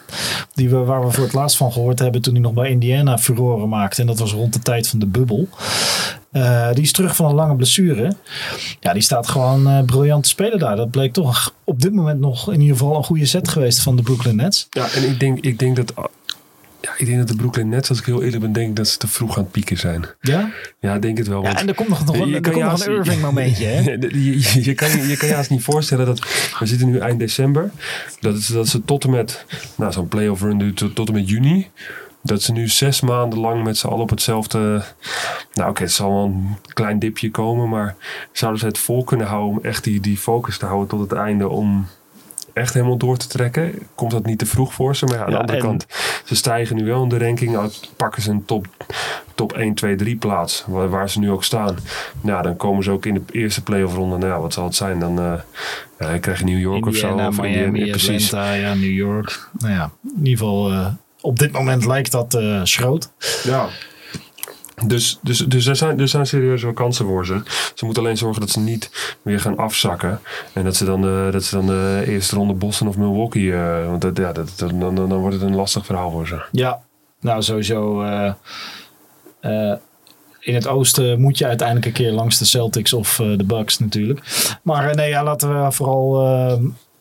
die 0.53 0.69
we, 0.69 0.77
waar 0.77 1.05
we 1.05 1.11
voor 1.11 1.23
het 1.23 1.33
laatst 1.33 1.57
van 1.57 1.71
gehoord 1.71 1.99
hebben 1.99 2.21
toen 2.21 2.33
hij 2.33 2.41
nog 2.41 2.53
bij 2.53 2.69
Indiana 2.69 3.17
furoren 3.17 3.69
maakte. 3.69 4.01
En 4.01 4.07
dat 4.07 4.19
was 4.19 4.31
rond 4.31 4.53
de 4.53 4.59
tijd 4.59 4.87
van 4.87 4.99
de 4.99 5.07
bubbel. 5.07 5.47
Eh, 6.31 6.71
die 6.73 6.83
is 6.83 6.91
terug 6.91 7.15
van 7.15 7.25
een 7.25 7.35
lange 7.35 7.55
blessure. 7.55 8.15
Ja, 8.79 8.93
die 8.93 9.01
staat 9.01 9.27
gewoon 9.27 9.67
eh, 9.67 9.83
briljant 9.83 10.23
te 10.23 10.29
spelen 10.29 10.59
daar. 10.59 10.75
Dat 10.75 10.91
bleek 10.91 11.13
toch 11.13 11.53
op 11.63 11.81
dit 11.81 11.93
moment 11.93 12.19
nog 12.19 12.51
in 12.51 12.61
ieder 12.61 12.77
geval 12.77 12.95
een 12.95 13.03
goede 13.03 13.25
set 13.25 13.47
geweest 13.47 13.81
van 13.81 13.95
de 13.95 14.01
Brooklyn 14.01 14.35
Nets. 14.35 14.67
Ja, 14.69 14.87
en 14.91 15.09
ik 15.09 15.19
denk, 15.19 15.39
ik 15.39 15.59
denk 15.59 15.75
dat... 15.75 15.93
Ja, 16.85 16.91
ik 16.97 17.05
denk 17.05 17.17
dat 17.17 17.27
de 17.27 17.35
Brooklyn 17.35 17.69
Nets, 17.69 17.89
als 17.89 17.99
ik 17.99 18.05
heel 18.05 18.23
eerlijk 18.23 18.41
ben, 18.41 18.51
denk 18.51 18.69
ik 18.69 18.75
dat 18.75 18.87
ze 18.87 18.97
te 18.97 19.07
vroeg 19.07 19.37
aan 19.37 19.43
het 19.43 19.51
pieken 19.51 19.77
zijn. 19.77 20.05
Ja, 20.21 20.51
Ja, 20.79 20.93
ik 20.93 21.01
denk 21.01 21.17
het 21.17 21.27
wel. 21.27 21.43
ja 21.43 21.59
en 21.59 21.67
er 21.67 21.73
komt 21.75 21.89
nog, 21.89 22.05
nog, 22.05 22.19
een, 22.19 22.27
Je 22.27 22.35
er 22.35 22.41
kan 22.41 22.59
nog 22.59 22.85
een 22.85 22.93
Irving 22.93 23.21
momentje. 23.21 23.65
Hè? 23.65 23.81
Je, 23.91 24.39
je, 24.39 24.63
je 24.63 24.73
kan, 24.73 25.07
je 25.07 25.17
kan 25.17 25.27
je 25.27 25.33
haast 25.33 25.49
niet 25.49 25.63
voorstellen 25.63 26.05
dat 26.05 26.19
we 26.59 26.65
zitten 26.65 26.87
nu 26.87 26.97
eind 26.97 27.19
december. 27.19 27.71
Dat, 28.19 28.33
het, 28.33 28.47
dat 28.53 28.67
ze 28.67 28.83
tot 28.85 29.03
en 29.03 29.09
met 29.09 29.45
nou, 29.75 29.91
zo'n 29.91 30.07
playoff 30.07 30.41
run 30.41 30.57
duurt 30.57 30.77
tot, 30.77 30.95
tot 30.95 31.07
en 31.07 31.13
met 31.13 31.29
juni. 31.29 31.69
Dat 32.21 32.41
ze 32.41 32.51
nu 32.51 32.67
zes 32.67 33.01
maanden 33.01 33.39
lang 33.39 33.63
met 33.63 33.77
z'n 33.77 33.87
allen 33.87 34.01
op 34.01 34.09
hetzelfde. 34.09 34.83
Nou, 35.53 35.69
oké, 35.69 35.81
het 35.81 35.91
zal 35.91 36.09
wel 36.09 36.23
een 36.23 36.57
klein 36.73 36.99
dipje 36.99 37.31
komen. 37.31 37.69
Maar 37.69 37.95
zouden 38.31 38.61
ze 38.61 38.67
het 38.67 38.77
vol 38.77 39.03
kunnen 39.03 39.27
houden 39.27 39.57
om 39.57 39.63
echt 39.63 39.83
die, 39.83 39.99
die 39.99 40.17
focus 40.17 40.57
te 40.57 40.65
houden 40.65 40.87
tot 40.87 40.99
het 40.99 41.11
einde? 41.11 41.49
Om 41.49 41.87
echt 42.55 42.73
helemaal 42.73 42.97
door 42.97 43.17
te 43.17 43.27
trekken? 43.27 43.73
Komt 43.95 44.11
dat 44.11 44.25
niet 44.25 44.39
te 44.39 44.45
vroeg 44.45 44.73
voor 44.73 44.95
ze? 44.95 45.05
Maar 45.05 45.15
ja, 45.17 45.23
aan 45.23 45.31
Ja, 45.31 45.35
de 45.35 45.41
andere 45.41 45.59
kant, 45.59 45.85
ze 46.23 46.35
stijgen 46.35 46.75
nu 46.75 46.85
wel 46.85 47.03
in 47.03 47.09
de 47.09 47.17
ranking. 47.17 47.51
Nou, 47.51 47.69
pakken 47.95 48.21
ze 48.21 48.31
een 48.31 48.45
top, 48.45 48.67
top 49.35 49.53
1, 49.53 49.73
2, 49.73 49.95
3 49.95 50.15
plaats. 50.15 50.63
Waar, 50.67 50.89
waar 50.89 51.09
ze 51.09 51.19
nu 51.19 51.31
ook 51.31 51.43
staan. 51.43 51.75
Nou, 52.21 52.43
dan 52.43 52.55
komen 52.55 52.83
ze 52.83 52.91
ook 52.91 53.05
in 53.05 53.13
de 53.13 53.21
eerste 53.39 53.63
playoff 53.63 53.95
ronde. 53.95 54.17
Nou, 54.17 54.41
wat 54.41 54.53
zal 54.53 54.63
het 54.63 54.75
zijn? 54.75 54.99
Dan 54.99 55.19
eh 55.19 55.33
ja, 55.99 56.09
dan 56.09 56.19
krijg 56.19 56.39
je 56.39 56.45
New 56.45 56.59
York 56.59 56.85
of 56.85 56.95
zo. 56.95 57.13
Of 57.13 57.37
Miami, 57.41 57.63
Indiana, 57.63 57.89
precies. 57.91 58.25
Atlanta, 58.33 58.53
ja, 58.53 58.73
New 58.73 58.93
York. 58.93 59.49
Nou 59.59 59.73
ja, 59.73 59.91
in 60.03 60.25
ieder 60.25 60.37
geval 60.37 60.71
eh, 60.71 60.87
op 61.21 61.39
dit 61.39 61.51
moment 61.51 61.85
lijkt 61.85 62.11
dat 62.11 62.33
eh 62.33 62.59
schroot. 62.63 63.09
Ja. 63.43 63.67
Dus, 64.83 65.19
dus, 65.21 65.37
dus 65.37 65.65
er, 65.65 65.75
zijn, 65.75 65.99
er 65.99 66.07
zijn 66.07 66.25
serieus 66.27 66.63
wel 66.63 66.73
kansen 66.73 67.05
voor 67.05 67.25
ze. 67.25 67.41
Ze 67.73 67.85
moeten 67.85 68.03
alleen 68.03 68.17
zorgen 68.17 68.41
dat 68.41 68.49
ze 68.49 68.59
niet 68.59 69.15
weer 69.21 69.39
gaan 69.39 69.57
afzakken. 69.57 70.19
En 70.53 70.63
dat 70.63 70.75
ze 70.75 70.85
dan, 70.85 71.07
eh, 71.07 71.31
dat 71.31 71.43
ze 71.43 71.55
dan 71.55 71.65
de 71.65 72.03
eerste 72.07 72.35
ronde 72.35 72.53
Boston 72.53 72.87
of 72.87 72.97
Milwaukee... 72.97 73.53
eh, 73.53 73.87
want 73.87 74.01
dat, 74.01 74.17
ja, 74.17 74.31
dat, 74.31 74.53
dan, 74.57 74.95
dan, 74.95 75.13
wordt 75.13 75.35
het 75.35 75.45
een 75.45 75.55
lastig 75.55 75.85
verhaal 75.85 76.11
voor 76.11 76.27
ze. 76.27 76.41
Ja, 76.51 76.81
nou 77.19 77.41
sowieso. 77.41 78.01
eh, 78.01 78.33
eh, 79.39 79.77
in 80.39 80.55
het 80.55 80.67
oosten 80.67 81.21
moet 81.21 81.37
je 81.37 81.45
uiteindelijk 81.45 81.87
een 81.87 81.93
keer 81.93 82.11
langs 82.11 82.37
de 82.37 82.45
Celtics 82.45 82.93
of 82.93 83.15
de 83.15 83.43
Bucks 83.45 83.79
natuurlijk. 83.79 84.19
Maar 84.63 84.95
nee, 84.95 85.23
laten 85.23 85.63
we 85.63 85.71
vooral... 85.71 86.23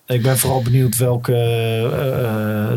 ik 0.06 0.22
ben 0.22 0.38
vooral 0.38 0.62
benieuwd 0.62 0.96
welke 0.96 1.34
eh, 1.92 2.72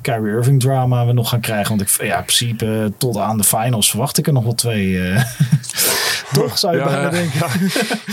Kyrie 0.00 0.32
Irving 0.34 0.60
drama 0.60 1.06
we 1.06 1.12
nog 1.12 1.28
gaan 1.28 1.40
krijgen. 1.40 1.68
Want 1.76 1.80
ik, 1.80 2.06
ja, 2.06 2.16
in 2.18 2.24
principe 2.24 2.66
eh, 2.66 2.84
tot 2.98 3.16
aan 3.16 3.36
de 3.36 3.44
finals 3.44 3.90
verwacht 3.90 4.18
ik 4.18 4.26
er 4.26 4.32
nog 4.32 4.44
wel 4.44 4.54
twee. 4.54 5.00
eh. 5.08 5.24
Toch 6.32 6.58
zou 6.58 6.72
je 6.72 6.78
Ja, 6.78 6.84
bijna 6.84 7.02
ja. 7.02 7.10
denken. 7.10 7.46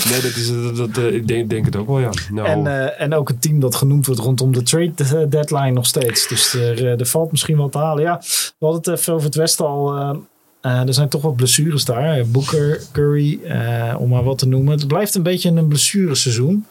Nee, 0.10 0.22
dat 0.22 0.36
is, 0.36 0.48
dat, 0.78 0.94
dat, 0.94 1.04
ik 1.14 1.28
denk, 1.28 1.50
denk 1.50 1.66
het 1.66 1.76
ook 1.76 1.88
wel, 1.88 2.00
ja. 2.00 2.10
Nou, 2.32 2.48
En, 2.48 2.98
en 3.00 3.14
ook 3.14 3.30
een 3.30 3.40
team 3.40 3.60
dat 3.60 3.76
genoemd 3.76 4.06
wordt 4.06 4.22
rondom 4.22 4.54
de 4.54 4.64
trade 4.64 5.28
deadline 5.28 5.72
nog 5.72 5.86
steeds. 5.86 6.28
Dus 6.28 6.54
er, 6.54 7.00
er 7.00 7.06
valt 7.06 7.32
misschien 7.32 7.58
wat 7.58 7.72
te 7.72 7.78
halen. 7.78 8.04
Ja, 8.04 8.18
we 8.60 8.66
hadden 8.66 8.92
het 8.92 9.00
even 9.00 9.14
over 9.14 9.26
het 9.26 9.36
Westen 9.36 9.66
al. 9.66 10.20
Eh, 10.62 10.88
er 10.88 10.94
zijn 10.94 11.10
toch 11.10 11.22
wat 11.22 11.36
blessures 11.36 11.86
daar. 11.86 12.18
Eh, 12.18 12.26
Booker, 12.26 12.82
Curry, 12.92 13.40
eh, 13.44 13.96
om 13.98 14.10
maar 14.10 14.24
wat 14.24 14.38
te 14.38 14.48
noemen. 14.48 14.72
Het 14.74 14.88
blijft 14.88 15.16
een 15.16 15.24
beetje 15.24 15.50
een 15.50 15.68
blessureseizoen. 15.68 16.66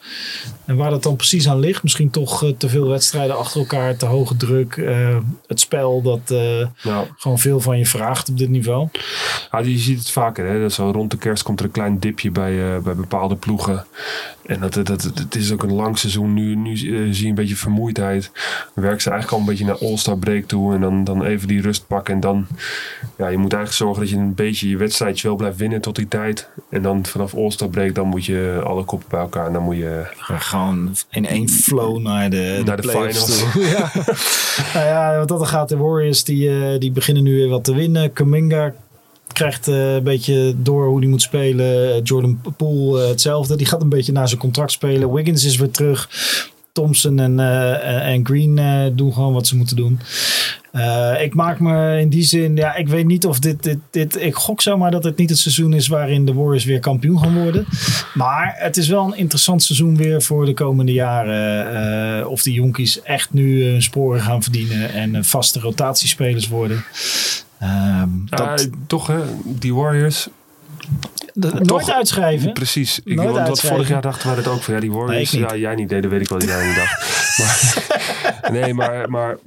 En 0.64 0.76
waar 0.76 0.90
dat 0.90 1.02
dan 1.02 1.16
precies 1.16 1.48
aan 1.48 1.58
ligt. 1.58 1.82
Misschien 1.82 2.10
toch 2.10 2.52
te 2.58 2.68
veel 2.68 2.88
wedstrijden 2.88 3.38
achter 3.38 3.60
elkaar. 3.60 3.96
Te 3.96 4.06
hoge 4.06 4.36
druk. 4.36 4.82
het 5.46 5.60
spel 5.60 6.02
dat 6.02 6.34
gewoon 7.16 7.38
veel 7.38 7.60
van 7.60 7.78
je 7.78 7.86
vraagt 7.86 8.28
op 8.28 8.38
dit 8.38 8.48
niveau. 8.48 8.88
Ja, 9.50 9.58
je 9.58 9.78
ziet 9.78 9.98
het 9.98 10.10
vaker. 10.10 10.46
Hè? 10.46 10.60
Dat 10.60 10.72
zo 10.72 10.90
rond 10.90 11.10
de 11.10 11.16
kerst 11.16 11.42
komt 11.42 11.58
er 11.58 11.64
een 11.64 11.70
klein 11.70 11.98
dipje 11.98 12.30
bij, 12.30 12.80
bij 12.82 12.94
bepaalde 12.94 13.36
ploegen. 13.36 13.84
En 14.46 14.60
dat, 14.60 14.74
dat, 14.74 14.86
dat, 14.86 15.02
het 15.02 15.34
is 15.34 15.52
ook 15.52 15.62
een 15.62 15.72
lang 15.72 15.98
seizoen. 15.98 16.34
Nu, 16.34 16.54
nu 16.54 16.76
zie 16.76 17.22
je 17.22 17.26
een 17.26 17.34
beetje 17.34 17.56
vermoeidheid. 17.56 18.30
Dan 18.74 18.84
werken 18.84 19.02
ze 19.02 19.10
eigenlijk 19.10 19.32
al 19.32 19.38
een 19.38 19.56
beetje 19.56 19.72
naar 19.72 19.88
All-Star 19.88 20.18
break 20.18 20.44
toe. 20.44 20.74
En 20.74 20.80
dan, 20.80 21.04
dan 21.04 21.24
even 21.24 21.48
die 21.48 21.60
rust 21.60 21.86
pakken. 21.86 22.14
En 22.14 22.20
dan, 22.20 22.46
ja, 23.16 23.28
je 23.28 23.38
moet 23.38 23.52
eigenlijk 23.52 23.79
zorgen 23.80 24.02
dat 24.02 24.10
je 24.10 24.16
een 24.16 24.34
beetje 24.34 24.68
je 24.68 24.76
wedstrijdje 24.76 25.28
wel 25.28 25.36
blijft 25.36 25.56
winnen 25.56 25.80
tot 25.80 25.96
die 25.96 26.08
tijd. 26.08 26.48
En 26.68 26.82
dan 26.82 27.06
vanaf 27.06 27.34
All-Star 27.34 27.68
break, 27.68 27.94
dan 27.94 28.06
moet 28.06 28.24
je 28.24 28.60
alle 28.64 28.84
koppen 28.84 29.08
bij 29.10 29.20
elkaar. 29.20 29.46
En 29.46 29.52
dan 29.52 29.62
moet 29.62 29.76
je... 29.76 30.02
gewoon 30.18 30.94
in 31.10 31.26
één 31.26 31.48
flow 31.48 31.98
naar 31.98 32.30
de, 32.30 32.62
Naar 32.64 32.80
de 32.80 32.88
finals. 32.88 33.44
ja. 33.76 33.90
nou 34.74 34.86
ja, 34.86 35.18
wat 35.18 35.28
dat 35.28 35.40
er 35.40 35.46
gaat, 35.46 35.68
de 35.68 35.76
Warriors 35.76 36.24
die, 36.24 36.50
eh, 36.50 36.78
die 36.78 36.92
beginnen 36.92 37.22
nu 37.22 37.34
weer 37.34 37.48
wat 37.48 37.64
te 37.64 37.74
winnen. 37.74 38.12
Kuminga 38.12 38.74
krijgt 39.32 39.68
eh, 39.68 39.94
een 39.94 40.02
beetje 40.02 40.54
door 40.56 40.86
hoe 40.86 40.98
hij 40.98 41.08
moet 41.08 41.22
spelen. 41.22 42.02
Jordan 42.02 42.40
Poole 42.56 43.02
eh, 43.02 43.08
hetzelfde. 43.08 43.56
Die 43.56 43.66
gaat 43.66 43.82
een 43.82 43.88
beetje 43.88 44.12
naar 44.12 44.28
zijn 44.28 44.40
contract 44.40 44.72
spelen. 44.72 45.12
Wiggins 45.12 45.44
is 45.44 45.56
weer 45.56 45.70
terug. 45.70 46.08
Thompson 46.72 47.18
en, 47.18 47.40
eh, 47.40 48.12
en 48.12 48.26
Green 48.26 48.58
eh, 48.58 48.84
doen 48.92 49.12
gewoon 49.12 49.32
wat 49.32 49.46
ze 49.46 49.56
moeten 49.56 49.76
doen. 49.76 50.00
Eh, 50.72 51.22
ik 51.22 51.34
maak 51.34 51.60
me 51.60 52.00
in 52.00 52.08
die 52.08 52.22
zin, 52.22 52.56
ja, 52.56 52.74
ik 52.74 52.88
weet 52.88 53.06
niet 53.06 53.26
of 53.26 53.38
dit, 53.38 53.62
dit, 53.62 53.78
dit, 53.90 54.20
ik 54.20 54.34
gok 54.34 54.60
zomaar 54.60 54.90
dat 54.90 55.04
het 55.04 55.16
niet 55.16 55.30
het 55.30 55.38
seizoen 55.38 55.72
is 55.72 55.88
waarin 55.88 56.24
de 56.24 56.34
Warriors 56.34 56.64
weer 56.64 56.80
kampioen 56.80 57.18
gaan 57.18 57.42
worden. 57.42 57.66
Maar 58.14 58.54
het 58.58 58.76
is 58.76 58.88
wel 58.88 59.04
een 59.04 59.16
interessant 59.16 59.62
seizoen 59.62 59.96
weer 59.96 60.22
voor 60.22 60.46
de 60.46 60.54
komende 60.54 60.92
jaren. 60.92 62.28
of 62.28 62.42
de 62.42 62.52
jonkies 62.52 63.02
echt 63.02 63.32
nu 63.32 63.64
hun 63.64 63.82
sporen 63.82 64.20
gaan 64.20 64.42
verdienen 64.42 64.92
en 64.92 65.24
vaste 65.24 65.60
rotatiespelers 65.60 66.48
worden. 66.48 66.84
Ehm, 67.58 68.08
dat, 68.24 68.68
toch, 68.86 69.06
hè? 69.06 69.18
Die 69.44 69.74
Warriors. 69.74 70.28
Dat- 71.34 71.52
nooit 71.52 71.66
toch- 71.68 71.90
uitschrijven. 71.90 72.52
Precies. 72.52 72.98
Ik, 72.98 73.04
Nooit 73.14 73.18
want 73.18 73.30
wat 73.38 73.48
uitschrijven. 73.48 73.76
vorig 73.78 73.92
jaar 73.92 74.02
dachten 74.02 74.26
wij 74.26 74.36
dat 74.42 74.46
ook 74.52 74.62
van. 74.62 74.74
Ja, 74.74 74.80
die 74.80 74.92
Warriors. 74.92 75.32
Nee, 75.32 75.40
ja, 75.42 75.56
jij 75.56 75.74
niet. 75.74 75.90
Nee, 75.90 76.00
dat 76.00 76.10
weet 76.10 76.20
ik 76.20 76.28
wel 76.28 76.38
dat 76.38 76.48
jij 76.48 76.66
niet 76.66 76.76
dacht. 76.76 76.98
Maar, 77.38 78.52
nee, 78.52 78.74
maar, 78.74 79.10
maar 79.10 79.38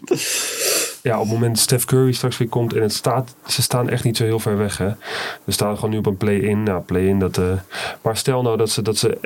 ja, 1.01 1.13
op 1.15 1.23
het 1.23 1.31
moment 1.33 1.55
dat 1.55 1.63
Steph 1.63 1.85
Curry 1.85 2.11
straks 2.11 2.37
weer 2.37 2.47
komt 2.47 2.73
en 2.73 2.81
het 2.81 2.93
staat, 2.93 3.35
ze 3.47 3.61
staan 3.61 3.89
echt 3.89 4.03
niet 4.03 4.17
zo 4.17 4.23
heel 4.23 4.39
ver 4.39 4.57
weg. 4.57 4.77
Hè. 4.77 4.89
We 5.43 5.51
staan 5.51 5.75
gewoon 5.75 5.89
nu 5.89 5.97
op 5.97 6.05
een 6.05 6.17
play-in. 6.17 6.63
Nou, 6.63 6.81
play-in 6.81 7.19
dat. 7.19 7.37
eh, 7.37 7.45
maar 8.01 8.17
stel 8.17 8.41
nou 8.41 8.57
dat 8.57 8.69
ze, 8.69 8.81
dat 8.81 8.97
ze 8.97 9.17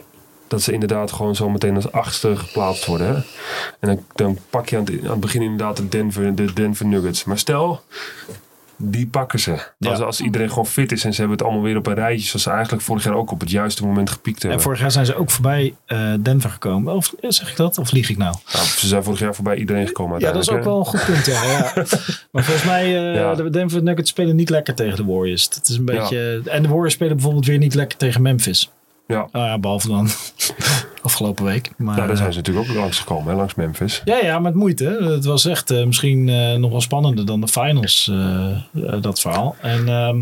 dat 0.48 0.62
ze 0.62 0.72
inderdaad 0.72 1.12
gewoon 1.12 1.36
zo 1.36 1.50
meteen 1.50 1.76
als 1.76 1.92
achtste 1.92 2.36
geplaatst 2.36 2.86
worden. 2.86 3.08
Hè? 3.08 3.14
En 3.80 3.88
dan, 3.96 4.04
dan 4.16 4.38
pak 4.50 4.70
je 4.70 4.78
aan 4.78 4.84
het, 4.84 5.04
aan 5.04 5.10
het 5.12 5.20
begin 5.20 5.42
inderdaad 5.42 5.78
de 5.78 5.88
Denver, 5.88 6.36
de 6.36 6.54
Denver 6.54 6.86
Nuggets. 6.86 7.24
Maar 7.24 7.38
stel, 7.38 7.82
die 8.78 9.08
pakken 9.08 9.40
ze. 9.40 9.52
Als, 9.52 9.98
Ja. 9.98 10.04
als 10.06 10.22
iedereen 10.22 10.50
gewoon 10.50 10.66
fit 10.66 10.92
is 10.92 11.04
en 11.04 11.14
ze 11.14 11.20
hebben 11.20 11.38
het 11.38 11.46
allemaal 11.48 11.64
weer 11.66 11.78
op 11.78 11.88
een 11.88 11.94
rijtje. 11.94 12.26
Zoals 12.28 12.44
ze 12.44 12.50
eigenlijk 12.50 12.84
vorig 12.84 13.04
jaar 13.04 13.14
ook 13.14 13.32
op 13.32 13.40
het 13.40 13.50
juiste 13.52 13.86
moment 13.86 14.10
gepiekt 14.10 14.38
hebben. 14.42 14.58
En 14.60 14.64
vorig 14.64 14.80
jaar 14.80 14.92
zijn 14.92 15.06
ze 15.06 15.16
ook 15.16 15.32
voorbij 15.32 15.76
eh, 15.86 16.14
Denver 16.20 16.50
gekomen. 16.50 16.94
Of 16.94 17.14
eh, 17.22 17.30
zeg 17.30 17.50
ik 17.50 17.56
dat? 17.56 17.78
Of 17.78 17.92
lieg 17.92 18.10
ik 18.10 18.18
nou? 18.18 18.36
Nou, 18.54 18.66
ze 18.66 18.88
zijn 18.88 19.04
vorig 19.04 19.20
jaar 19.20 19.36
voorbij 19.36 19.58
iedereen 19.58 19.88
gekomen 19.88 20.20
Ja, 20.20 20.32
dat 20.32 20.42
is 20.42 20.50
ook 20.50 20.64
wel 20.64 20.80
een 20.80 20.86
goed 20.86 21.06
punt. 21.06 21.26
Ja. 21.26 21.44
ja. 21.44 21.72
Maar 22.32 22.44
volgens 22.44 22.66
mij, 22.66 22.90
Ja. 22.90 23.36
de 23.36 23.50
Denver 23.50 23.84
Nuggets 23.84 24.10
spelen 24.10 24.36
niet 24.36 24.50
lekker 24.50 24.74
tegen 24.76 24.96
de 24.98 25.06
Warriors. 25.06 25.50
Dat 25.50 25.68
is 25.70 25.78
een 25.78 25.86
beetje... 25.86 26.42
En 26.46 26.62
de 26.62 26.68
Warriors 26.68 26.94
spelen 26.94 27.14
bijvoorbeeld 27.16 27.46
weer 27.46 27.58
niet 27.58 27.74
lekker 27.74 27.98
tegen 27.98 28.22
Memphis. 28.22 28.72
Ja, 29.08 29.28
Nou 29.32 29.46
ja, 29.46 29.60
behalve 29.60 29.88
dan 29.88 30.08
afgelopen 31.08 31.46
week. 31.46 31.70
Maar, 31.78 31.86
nou, 31.96 31.98
daar 32.08 32.10
eh, 32.10 32.18
zijn 32.18 32.32
ze 32.32 32.38
natuurlijk 32.38 32.70
ook 32.70 32.76
langs 32.76 33.00
gekomen, 33.00 33.32
hè, 33.32 33.38
langs 33.38 33.56
Memphis. 33.56 34.02
Ja, 34.06 34.18
ja, 34.18 34.40
met 34.40 34.54
moeite. 34.54 34.98
Het 35.16 35.26
was 35.26 35.46
echt 35.46 35.72
eh, 35.72 35.86
misschien 35.86 36.30
eh, 36.30 36.54
nog 36.56 36.72
wel 36.72 36.82
spannender 36.82 37.26
dan 37.26 37.42
de 37.42 37.48
finals, 37.48 38.08
eh, 38.12 38.50
eh, 38.50 39.02
dat 39.02 39.20
verhaal. 39.20 39.56
En 39.62 39.88
ehm 39.88 40.18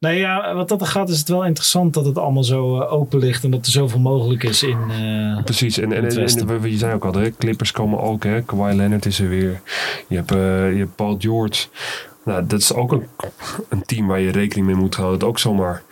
nee, 0.00 0.18
ja, 0.18 0.54
wat 0.54 0.68
dat 0.68 0.80
er 0.80 0.86
gaat 0.86 1.08
is 1.08 1.18
het 1.18 1.28
wel 1.28 1.44
interessant 1.44 1.94
dat 1.94 2.04
het 2.04 2.18
allemaal 2.18 2.44
zo 2.44 2.80
eh, 2.80 2.92
open 2.92 3.18
ligt 3.18 3.44
en 3.44 3.50
dat 3.50 3.66
er 3.66 3.72
zoveel 3.72 4.00
mogelijk 4.00 4.42
is 4.42 4.62
in... 4.62 4.78
eh, 4.90 5.44
Precies, 5.44 5.78
en, 5.78 5.92
en, 5.92 6.04
en, 6.04 6.70
je 6.70 6.78
zei 6.78 6.94
ook 6.94 7.04
al, 7.04 7.12
hè, 7.12 7.30
Clippers 7.30 7.72
komen 7.72 8.00
ook, 8.00 8.24
hè. 8.24 8.42
Kawhi 8.42 8.76
Leonard 8.76 9.06
is 9.06 9.20
er 9.20 9.28
weer. 9.28 9.60
Je 10.08 10.16
hebt, 10.16 10.30
eh, 10.30 10.72
je 10.72 10.78
hebt 10.78 10.96
Paul 10.96 11.16
George. 11.18 11.66
Nou, 12.24 12.46
dat 12.46 12.60
is 12.60 12.72
ook 12.72 12.92
een, 12.92 13.06
een 13.68 13.82
team 13.84 14.06
waar 14.06 14.20
je 14.20 14.30
rekening 14.30 14.66
mee 14.66 14.76
moet 14.76 14.94
houden. 14.94 15.18
Dat 15.18 15.28
ook 15.28 15.38
zomaar 15.38 15.82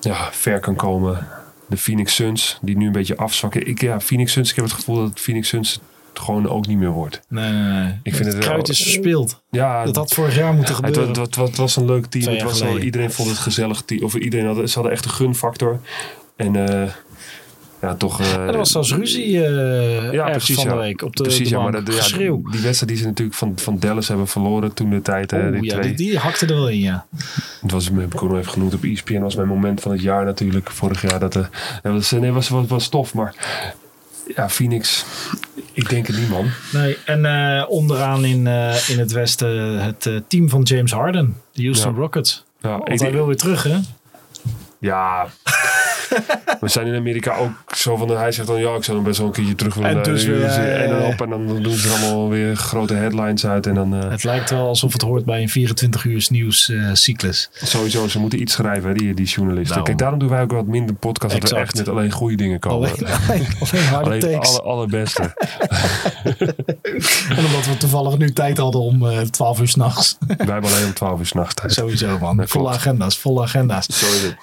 ja, 0.00 0.28
ver 0.30 0.60
kan 0.60 0.76
komen. 0.76 1.26
De 1.68 1.76
Phoenix 1.76 2.14
Suns, 2.14 2.58
die 2.62 2.76
nu 2.76 2.86
een 2.86 2.92
beetje 2.92 3.16
afzwakken. 3.16 3.66
Ik, 3.66 3.80
ja, 3.80 4.00
Phoenix 4.00 4.32
Suns, 4.32 4.50
ik 4.50 4.56
heb 4.56 4.64
het 4.64 4.74
gevoel 4.74 4.96
dat 4.96 5.20
Phoenix 5.20 5.48
Suns 5.48 5.80
het 6.08 6.18
gewoon 6.18 6.48
ook 6.48 6.66
niet 6.66 6.78
meer 6.78 6.90
wordt. 6.90 7.20
nee, 7.28 7.52
nee, 7.52 7.62
nee. 7.82 7.92
Ik 8.02 8.14
vind 8.14 8.24
het 8.26 8.34
wel- 8.38 8.44
kruid 8.44 8.68
is 8.68 8.82
verspeeld. 8.82 9.42
Ja, 9.50 9.84
Dat 9.84 9.96
had 9.96 10.12
vorig 10.14 10.36
jaar 10.36 10.54
moeten 10.54 10.74
gebeuren. 10.74 11.08
het, 11.08 11.16
het, 11.16 11.34
het 11.34 11.56
was 11.56 11.76
een 11.76 11.84
leuk 11.84 12.06
team. 12.06 12.32
Het 12.32 12.42
was 12.42 12.52
wel, 12.52 12.60
geleden. 12.68 12.84
iedereen 12.84 13.10
vond 13.12 13.28
het 13.28 13.38
gezellig 13.38 13.82
team. 13.82 14.02
Of 14.04 14.14
iedereen 14.14 14.46
had, 14.46 14.56
ze 14.70 14.74
hadden 14.74 14.92
echt 14.92 15.04
een 15.04 15.10
gunfactor. 15.10 15.80
En 16.36 16.68
eh, 16.68 16.88
ja, 17.80 17.94
toch... 17.94 18.20
eh, 18.20 18.46
er 18.46 18.56
was 18.56 18.70
zelfs 18.70 18.92
ruzie 18.94 19.44
eh 19.44 20.12
ja, 20.12 20.30
precies, 20.30 20.54
van 20.54 20.64
ja. 20.64 20.70
de 20.72 20.78
week 20.78 21.02
op 21.02 21.16
de, 21.16 21.22
precies, 21.22 21.48
de 21.48 21.54
ja, 21.54 21.62
maar 21.62 21.72
dat, 21.72 22.10
ja, 22.10 22.18
die 22.18 22.60
wedstrijd 22.60 22.88
die 22.88 22.96
ze 22.96 23.06
natuurlijk 23.06 23.36
van, 23.36 23.52
van 23.56 23.78
Dallas 23.78 24.08
hebben 24.08 24.28
verloren 24.28 24.74
toen 24.74 24.90
de 24.90 25.02
tijd. 25.02 25.32
Oeh, 25.32 25.52
die 25.52 25.64
ja, 25.64 25.78
twee. 25.78 25.94
die, 25.94 26.06
die 26.06 26.18
hakte 26.18 26.46
er 26.46 26.54
wel 26.54 26.68
in, 26.68 26.80
ja. 26.80 27.06
Het 27.60 27.70
was, 27.70 27.90
heb 27.94 28.14
ik 28.14 28.22
ook 28.22 28.28
nog 28.28 28.38
even 28.38 28.52
genoemd 28.52 28.74
op 28.74 28.84
ESPN. 28.84 29.18
was 29.18 29.34
mijn 29.34 29.48
moment 29.48 29.80
van 29.80 29.92
het 29.92 30.02
jaar 30.02 30.24
natuurlijk. 30.24 30.70
Vorig 30.70 31.02
jaar. 31.10 31.20
Dat, 31.20 31.32
dat 31.32 31.48
was, 31.82 32.10
nee, 32.10 32.32
was, 32.32 32.48
was, 32.48 32.66
was 32.66 32.88
tof. 32.88 33.14
Maar 33.14 33.34
ja, 34.34 34.48
Phoenix. 34.48 35.04
Ik 35.72 35.88
denk 35.88 36.06
het 36.06 36.18
niet, 36.18 36.28
man. 36.28 36.50
Nee, 36.72 36.96
en 37.04 37.66
onderaan 37.68 38.24
in, 38.24 38.46
in 38.88 38.98
het 38.98 39.12
westen 39.12 39.78
het 39.84 40.10
team 40.28 40.48
van 40.48 40.62
James 40.62 40.92
Harden, 40.92 41.36
de 41.52 41.62
Houston. 41.62 41.94
Rockets. 41.94 42.44
Ja, 42.60 42.78
Want 42.78 43.00
hij 43.00 43.12
wil 43.12 43.26
weer 43.26 43.36
terug, 43.36 43.62
hè? 43.62 43.78
ja. 44.78 45.28
We 46.60 46.68
zijn 46.68 46.86
in 46.86 46.94
Amerika 46.94 47.36
ook 47.36 47.50
zo 47.76 47.96
van. 47.96 48.08
Hij 48.10 48.32
zegt 48.32 48.46
dan 48.48 48.60
ja, 48.60 48.74
ik 48.74 48.84
zou 48.84 48.96
hem 48.96 49.06
best 49.06 49.18
wel 49.18 49.26
een 49.26 49.32
keertje 49.32 49.54
terug 49.54 49.74
willen. 49.74 49.88
En 49.90 49.96
naar 49.96 50.04
dus 50.04 50.22
de 50.24 50.30
weer, 50.30 50.40
UFC. 50.40 50.56
ja, 50.56 50.62
ja, 50.62 50.68
En 50.68 50.90
dan 50.90 51.02
op 51.02 51.20
en 51.22 51.28
dan 51.30 51.62
doen 51.62 51.72
ze 51.72 51.88
er 51.88 51.94
allemaal 51.94 52.28
weer 52.28 52.56
grote 52.56 52.94
headlines 52.94 53.46
uit. 53.46 53.66
En 53.66 53.74
dan 53.74 53.94
eh, 54.02 54.10
Het 54.10 54.24
lijkt 54.24 54.50
wel 54.50 54.66
alsof 54.66 54.92
het 54.92 55.02
hoort 55.02 55.24
bij 55.24 55.42
een 55.42 55.48
24 55.48 56.04
uur 56.04 56.26
nieuwscyclus. 56.30 57.50
sowieso, 57.52 58.08
ze 58.08 58.18
moeten 58.18 58.40
iets 58.40 58.52
schrijven, 58.52 58.94
die, 58.94 59.14
die 59.14 59.26
journalisten. 59.26 59.66
Daarom. 59.68 59.84
Kijk, 59.84 59.98
daarom 59.98 60.18
doen 60.18 60.28
wij 60.28 60.42
ook 60.42 60.52
wat 60.52 60.66
minder 60.66 60.94
podcasts. 60.94 61.38
Dat 61.40 61.50
we 61.50 61.56
Exact. 61.56 61.76
echt 61.76 61.86
met 61.86 61.96
alleen 61.96 62.10
goede 62.10 62.36
dingen 62.36 62.58
komen. 62.58 62.90
alleen, 62.90 63.06
alleen, 63.60 63.94
alleen 64.04 64.20
takes. 64.20 64.48
aller, 64.48 64.62
allerbeste. 64.62 65.22
En 67.28 67.44
omdat 67.44 67.66
we 67.66 67.76
toevallig 67.78 68.18
nu 68.18 68.32
tijd 68.32 68.58
hadden 68.58 68.80
om 68.80 69.06
eh 69.08 69.18
12 69.20 69.60
uur 69.60 69.68
s'nachts. 69.68 70.16
wij 70.26 70.36
hebben 70.36 70.70
alleen 70.70 70.84
om 70.86 70.92
12 70.94 71.18
uur 71.18 71.26
s'nachts 71.26 71.54
tijd. 71.54 71.72
Sowieso, 71.72 72.18
man. 72.18 72.42
Volle 72.48 72.68
agenda's, 72.68 73.18
volle 73.18 73.42
agenda's. 73.42 73.88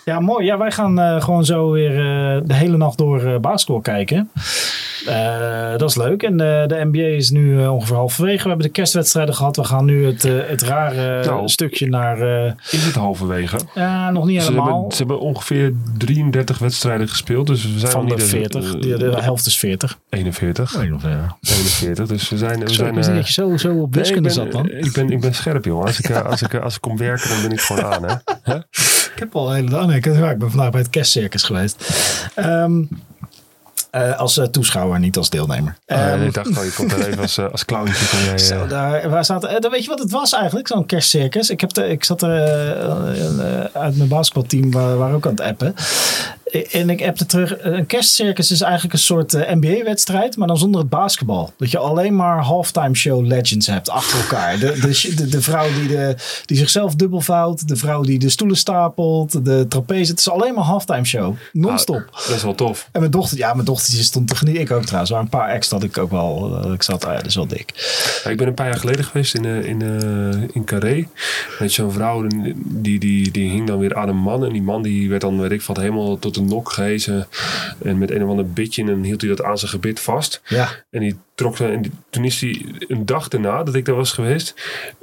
Ja, 0.06 0.20
mooi. 0.20 0.46
Ja, 0.46 0.58
wij 0.58 0.72
gaan 0.72 1.00
eh, 1.00 1.22
gewoon 1.22 1.46
zo 1.46 1.55
weer 1.64 1.92
eh, 1.92 2.42
de 2.46 2.54
hele 2.54 2.78
nacht 2.78 2.98
door 2.98 3.22
eh 3.24 3.40
basketbal 3.40 3.82
kijken. 3.82 4.30
Eh, 5.08 5.78
dat 5.78 5.90
is 5.90 5.96
leuk. 5.96 6.24
En 6.24 6.32
eh, 6.32 6.68
de 6.68 6.88
NBA 6.92 7.00
is 7.16 7.30
nu 7.30 7.68
ongeveer 7.68 7.96
halverwege. 7.96 8.42
We 8.44 8.48
hebben 8.50 8.66
de 8.66 8.72
kerstwedstrijden 8.72 9.36
gehad. 9.36 9.56
We 9.56 9.64
gaan 9.64 9.86
nu 9.86 10.06
het, 10.06 10.26
eh, 10.26 10.34
het 10.46 10.62
rare 10.62 11.26
Nou. 11.26 11.48
stukje 11.50 11.88
naar... 11.90 12.22
eh, 12.46 12.52
Is 12.72 12.86
het 12.86 12.96
halverwege? 12.96 13.58
ja, 13.76 14.12
nog 14.12 14.26
niet 14.26 14.42
Ze 14.42 14.48
helemaal. 14.50 14.74
hebben, 14.74 14.92
ze 14.92 14.98
hebben 14.98 15.20
ongeveer 15.20 15.74
33 15.98 16.58
wedstrijden 16.60 17.08
gespeeld. 17.08 17.48
Dus 17.48 17.74
we 17.74 17.80
zijn 17.80 17.92
van 17.92 18.08
de 18.08 18.14
niet 18.16 18.24
40. 18.24 18.66
eh, 18.76 18.82
De, 18.82 18.98
de 18.98 19.16
helft 19.22 19.46
is 19.46 19.58
40. 19.58 20.00
41. 20.10 20.76
41. 20.80 22.08
Dus 22.08 22.30
we 22.30 22.38
zijn... 22.38 22.60
We 22.60 22.68
Zo, 22.70 22.74
zijn 22.74 22.98
ik 22.98 23.04
dat 23.04 23.28
je 23.28 23.34
zo, 23.34 23.58
zo 23.58 23.70
op 23.70 23.76
nee, 23.76 23.84
ik, 23.86 23.94
wiskunde 23.94 24.22
ben, 24.22 24.32
zat 24.32 24.52
dan. 24.52 24.70
ik, 24.70 24.92
ben, 24.94 25.10
ik 25.10 25.20
ben 25.22 25.34
scherp, 25.34 25.66
joh. 25.66 25.84
Als 25.84 26.00
ik, 26.00 26.12
als, 26.12 26.42
ik, 26.42 26.54
eh, 26.54 26.62
als 26.64 26.76
ik 26.76 26.82
kom 26.82 26.98
werken, 26.98 27.30
dan 27.30 27.42
ben 27.42 27.52
ik 27.52 27.60
gewoon 27.62 27.84
aan, 27.94 28.04
hè. 28.04 28.16
Ik 29.16 29.22
heb 29.22 29.36
al 29.36 29.50
een 29.50 29.56
hele 29.56 29.70
dag. 29.70 29.88
Nee, 29.88 29.98
ik, 29.98 30.38
ben 30.38 30.52
vandaag 30.52 30.70
bij 30.70 30.82
het 30.82 30.90
kerstcircus 30.90 31.44
geweest. 31.44 31.90
Ehm, 32.36 32.84
eh, 33.90 34.20
als 34.20 34.38
eh, 34.38 34.46
toeschouwer, 34.46 35.00
niet 35.00 35.18
als 35.18 35.30
deelnemer. 35.30 35.78
Ehm, 35.86 36.22
ik 36.22 36.34
dacht 36.34 36.58
al, 36.58 36.64
je 36.64 36.74
komt 36.74 36.92
er 36.92 37.08
even 37.08 37.22
als, 37.22 37.38
eh, 37.38 37.52
als 37.52 37.66
clowntje. 37.66 38.08
Kom 38.08 38.20
jij, 38.20 38.38
Zo, 38.56 38.68
daar, 38.68 39.10
waar 39.10 39.26
zaten, 39.26 39.62
dan 39.62 39.72
weet 39.72 39.84
je 39.84 39.90
wat 39.90 40.00
het 40.00 40.12
was 40.12 40.34
eigenlijk, 40.34 40.68
zo'n 40.68 40.86
kerstcircus? 40.86 41.50
Ik, 41.50 41.62
heb 41.62 41.74
de, 41.74 41.88
ik 41.88 42.04
zat 42.04 42.22
er 42.22 42.32
uit 43.74 43.98
mijn 43.98 44.10
basketbalteam, 44.10 44.72
waar, 44.72 44.98
waar 44.98 45.14
ook 45.14 45.26
aan 45.26 45.32
het 45.32 45.42
appen. 45.42 45.76
En 46.46 46.90
ik 46.90 47.02
appte 47.02 47.26
terug, 47.26 47.56
een 47.60 47.86
kerstcircus 47.86 48.52
is 48.52 48.62
eigenlijk 48.62 48.94
een 48.94 49.00
soort 49.00 49.34
eh, 49.34 49.56
NBA-wedstrijd, 49.56 50.38
maar 50.38 50.48
dan 50.48 50.58
zonder 50.58 50.82
het 50.82 50.90
basketbal. 50.90 51.54
Dat 51.58 51.72
je 51.72 51.78
alleen 51.78 52.16
maar 52.16 52.44
halftime 52.44 52.96
show 52.96 53.26
legends 53.26 53.68
hebt 53.68 53.90
achter 53.90 54.20
elkaar. 54.20 54.60
De, 54.60 54.80
de, 54.80 55.14
de, 55.16 55.28
de 55.28 55.42
vrouw 55.42 55.68
die, 55.74 55.88
de, 55.88 56.16
die 56.46 56.58
zichzelf 56.58 56.96
dubbelvouwt, 56.96 57.68
de 57.68 57.76
vrouw 57.76 58.02
die 58.02 58.20
de 58.20 58.30
stoelen 58.30 58.58
stapelt, 58.58 59.46
de 59.46 59.66
trapeze. 59.68 60.12
Het 60.12 60.20
is 60.20 60.30
alleen 60.30 60.54
maar 60.54 60.64
halftime 60.64 61.06
show, 61.06 61.36
non-stop. 61.52 62.10
dat 62.28 62.36
is 62.36 62.44
wel 62.44 62.56
tof. 62.56 62.90
En 62.92 63.00
mijn 63.00 63.12
dochter, 63.12 63.38
ja, 63.38 63.54
mijn 63.54 63.66
dochtertje 63.66 64.04
stond 64.04 64.28
te 64.28 64.36
genieten. 64.36 64.62
Ik 64.62 64.72
ook 64.72 64.84
trouwens. 64.84 65.12
Er 65.12 65.18
waren 65.18 65.32
een 65.32 65.40
paar 65.40 65.50
ex 65.50 65.70
dat 65.70 65.84
ik 65.84 65.98
ook 65.98 66.12
wel, 66.12 66.50
dat 66.50 66.74
ik 66.74 66.84
zat, 66.84 67.06
ah 67.06 67.12
ja, 67.12 67.18
dat 67.18 67.26
is 67.26 67.36
wel 67.36 67.48
dik. 67.48 67.72
Ja, 68.24 68.30
ik 68.30 68.38
ben 68.38 68.48
een 68.48 68.54
paar 68.54 68.68
jaar 68.68 68.80
geleden 68.80 69.06
geweest 69.06 69.36
in, 69.36 69.46
eh, 69.46 69.66
in, 69.66 69.82
eh, 69.82 70.42
in 70.54 70.64
Carré. 70.64 71.08
Met 71.60 71.72
zo'n 71.72 71.92
vrouw, 71.92 72.28
die, 72.56 73.00
die, 73.00 73.32
die 73.32 73.50
hing 73.50 73.68
dan 73.68 73.80
weer 73.80 73.96
aan 73.96 74.10
een 74.10 74.18
man. 74.18 74.46
En 74.46 74.54
die 74.54 74.62
man 74.62 74.82
die 74.82 75.10
werd 75.10 75.22
dan, 75.22 75.42
weet 75.42 75.52
ik 75.52 75.62
wat, 75.62 75.78
helemaal 75.78 76.20
tot 76.20 76.35
de 76.36 76.42
nok 76.42 76.72
gehezen. 76.72 77.28
En 77.84 77.98
met 77.98 78.12
een 78.12 78.24
of 78.24 78.30
ander 78.30 78.50
bitje. 78.50 78.82
En 78.82 78.88
dan 78.88 79.04
hield 79.04 79.22
hij 79.22 79.30
dat 79.30 79.44
aan 79.44 79.58
zijn 79.58 79.72
gebit 79.72 80.00
vast. 80.00 80.42
Ja. 80.48 80.70
En 80.92 81.00
die 81.00 81.18
trok. 81.36 81.60
En 81.60 81.82
die- 81.82 81.92
toen 82.10 82.24
is 82.26 82.42
hij 82.42 82.66
een 82.88 83.06
dag 83.06 83.28
daarna 83.28 83.64
dat 83.64 83.76
ik 83.76 83.86
daar 83.86 83.96
was 83.96 84.12
geweest. 84.12 84.54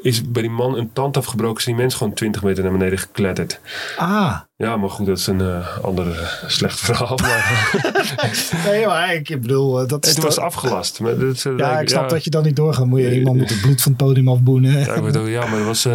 Is 0.03 0.31
bij 0.31 0.42
die 0.42 0.51
man 0.51 0.77
een 0.77 0.92
tand 0.92 1.16
afgebroken. 1.16 1.59
Is 1.59 1.64
die 1.64 1.75
mens 1.75 1.95
gewoon 1.95 2.12
20 2.14 2.42
meter 2.42 2.62
naar 2.62 2.73
beneden 2.73 2.99
gekletterd. 2.99 3.61
Ah, 3.97 4.38
Ja, 4.57 4.77
maar 4.77 4.90
goed, 4.90 5.07
dat 5.07 5.18
is 5.18 5.27
een 5.27 5.40
eh 5.40 5.79
ander 5.85 6.11
eh, 6.21 6.29
slecht 6.47 6.81
verhaal. 6.81 7.16
Maar 7.23 7.71
nee, 8.66 8.87
maar 8.87 9.14
ik 9.14 9.40
bedoel, 9.40 9.81
eh, 9.81 9.88
dat 9.88 10.03
toen 10.14 10.25
was 10.25 10.35
het 10.37 10.45
afgelast. 10.45 11.01
Maar 11.01 11.18
dat, 11.18 11.42
Ja, 11.57 11.81
ik 11.81 11.88
snap 11.88 12.09
dat 12.11 12.25
je 12.25 12.31
dan 12.31 12.42
niet 12.42 12.57
doorgaat. 12.57 12.87
Moet 12.87 13.01
je 13.01 13.14
iemand 13.14 13.37
moet 13.37 13.51
het 13.51 13.61
bloed 13.61 13.83
van 13.83 13.92
het 13.92 14.01
podium 14.07 14.29
afboenen. 14.29 14.79
Ja, 14.79 14.95
ik 14.95 15.03
bedoel, 15.03 15.27
ja 15.27 15.47
maar 15.47 15.59
dat 15.59 15.66
was 15.66 15.87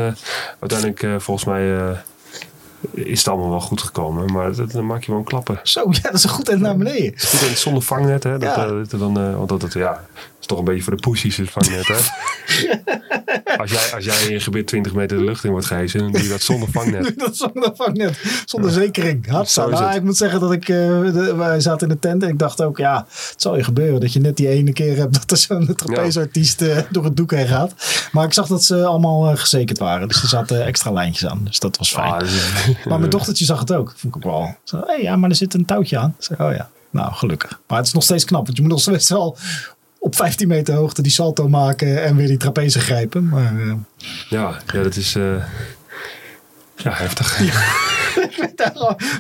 uiteindelijk 0.60 1.22
volgens 1.22 1.46
mij 1.46 1.96
is 2.92 3.20
het 3.20 3.28
allemaal 3.28 3.50
wel 3.50 3.60
goed 3.62 3.82
gekomen. 3.82 4.32
Maar 4.34 4.56
dat, 4.56 4.72
dan 4.72 4.86
maak 4.86 5.04
je 5.04 5.12
een 5.12 5.24
klappen. 5.24 5.60
Zo, 5.64 5.84
ja, 5.90 6.02
dat 6.02 6.14
is 6.14 6.24
een 6.24 6.30
goed 6.30 6.50
eind 6.50 6.62
naar 6.62 6.78
beneden. 6.78 7.20
Goed, 7.20 7.50
en 7.50 7.58
zonder 7.58 7.84
vangnet, 7.84 8.24
hè? 8.24 8.32
Dat, 8.38 8.56
Ja. 8.56 8.66
eh, 8.66 8.70
dat 8.70 8.92
er 8.92 9.00
dan, 9.00 9.20
eh, 9.20 9.36
want 9.36 9.50
dat, 9.50 9.62
dat 9.62 9.74
ja, 9.74 10.06
toch 10.48 10.58
een 10.60 10.64
beetje 10.64 10.84
voor 10.84 10.96
de 10.96 11.02
poesies 11.02 11.38
het 11.38 11.50
vangnet, 11.50 11.88
hè? 11.88 11.96
als, 13.62 13.72
jij, 13.72 13.92
als 13.96 14.06
jij 14.06 14.26
in 14.26 14.32
je 14.32 14.40
gebied 14.40 14.68
20 14.68 14.94
meter 14.94 15.18
de 15.18 15.24
lucht 15.24 15.44
in 15.44 15.52
wordt 15.52 15.66
gehezen, 15.66 16.00
dan 16.00 16.12
doe 16.12 16.24
je 16.24 16.30
dat 16.30 16.42
zonder 16.42 16.70
vangnet. 16.72 17.14
Dat 17.20 17.38
zonder 17.38 17.72
vangnet, 17.76 18.20
zonder 18.46 18.72
zekering. 18.72 19.42
Is 19.42 19.56
Nou, 19.56 19.96
ik 19.96 20.04
moet 20.04 20.18
zeggen 20.18 20.40
dat 20.40 20.52
ik, 20.52 20.70
eh, 20.70 20.78
de- 20.78 21.34
wij 21.38 21.60
zaten 21.60 21.88
in 21.88 21.94
de 21.94 22.00
tent 22.00 22.24
en 22.24 22.30
ik 22.30 22.40
dacht 22.40 22.62
ook, 22.62 22.78
ja, 22.78 23.06
het 23.10 23.34
zal 23.42 23.58
je 23.58 23.64
gebeuren 23.64 24.00
dat 24.00 24.14
je 24.14 24.20
net 24.20 24.38
die 24.38 24.48
ene 24.48 24.74
keer 24.74 24.98
hebt 24.98 25.14
dat 25.14 25.32
er 25.32 25.38
zo'n 25.38 25.76
trapezeartiest 25.76 26.62
eh, 26.62 26.78
door 26.92 27.04
het 27.04 27.18
doek 27.18 27.32
heen 27.32 27.48
gaat. 27.48 27.74
Maar 28.12 28.26
ik 28.26 28.34
zag 28.34 28.48
dat 28.48 28.64
ze 28.64 28.86
allemaal 28.86 29.30
eh, 29.32 29.38
gezekerd 29.38 29.78
waren, 29.78 30.08
dus 30.08 30.22
er 30.22 30.28
zaten 30.28 30.66
extra 30.66 30.92
lijntjes 30.92 31.30
aan. 31.30 31.42
Dus 31.44 31.60
dat 31.60 31.78
was 31.78 31.92
fijn. 31.92 32.12
Ah, 32.14 32.22
Maar 32.90 33.00
mijn 33.00 33.12
dochtertje 33.12 33.46
zag 33.46 33.60
het 33.60 33.74
ook. 33.74 33.94
Vond 33.98 34.16
ik 34.16 34.26
ook 34.26 34.32
wel. 34.32 34.56
Zo, 34.64 34.84
hey, 34.86 35.02
ja, 35.02 35.16
maar 35.16 35.30
er 35.30 35.36
zit 35.36 35.54
een 35.54 35.66
touwtje 35.66 35.98
aan. 35.98 36.16
Zei, 36.18 36.50
oh 36.50 36.56
ja, 36.56 36.70
nou 36.90 37.14
gelukkig. 37.14 37.60
Maar 37.68 37.78
het 37.78 37.88
is 37.88 37.94
nog 37.94 38.04
steeds 38.04 38.26
knap. 38.26 38.46
Want 38.46 38.56
je 38.58 38.64
moet 38.64 38.72
nog 38.72 38.82
steeds 38.82 39.10
wel 39.10 39.38
op 40.00 40.16
15 40.16 40.48
meter 40.48 40.76
hoogte 40.76 41.02
die 41.02 41.12
salto 41.12 41.48
maken 41.48 42.04
en 42.04 42.16
weer 42.16 42.28
die 42.28 42.38
trapeze 42.38 42.80
grijpen. 42.80 43.30
Maar 43.30 43.60
eh, 43.60 43.74
ja, 44.30 44.62
ja, 44.74 44.84
dat 44.84 44.96
is... 44.96 45.18
ja, 46.84 46.92
heftig. 46.94 47.38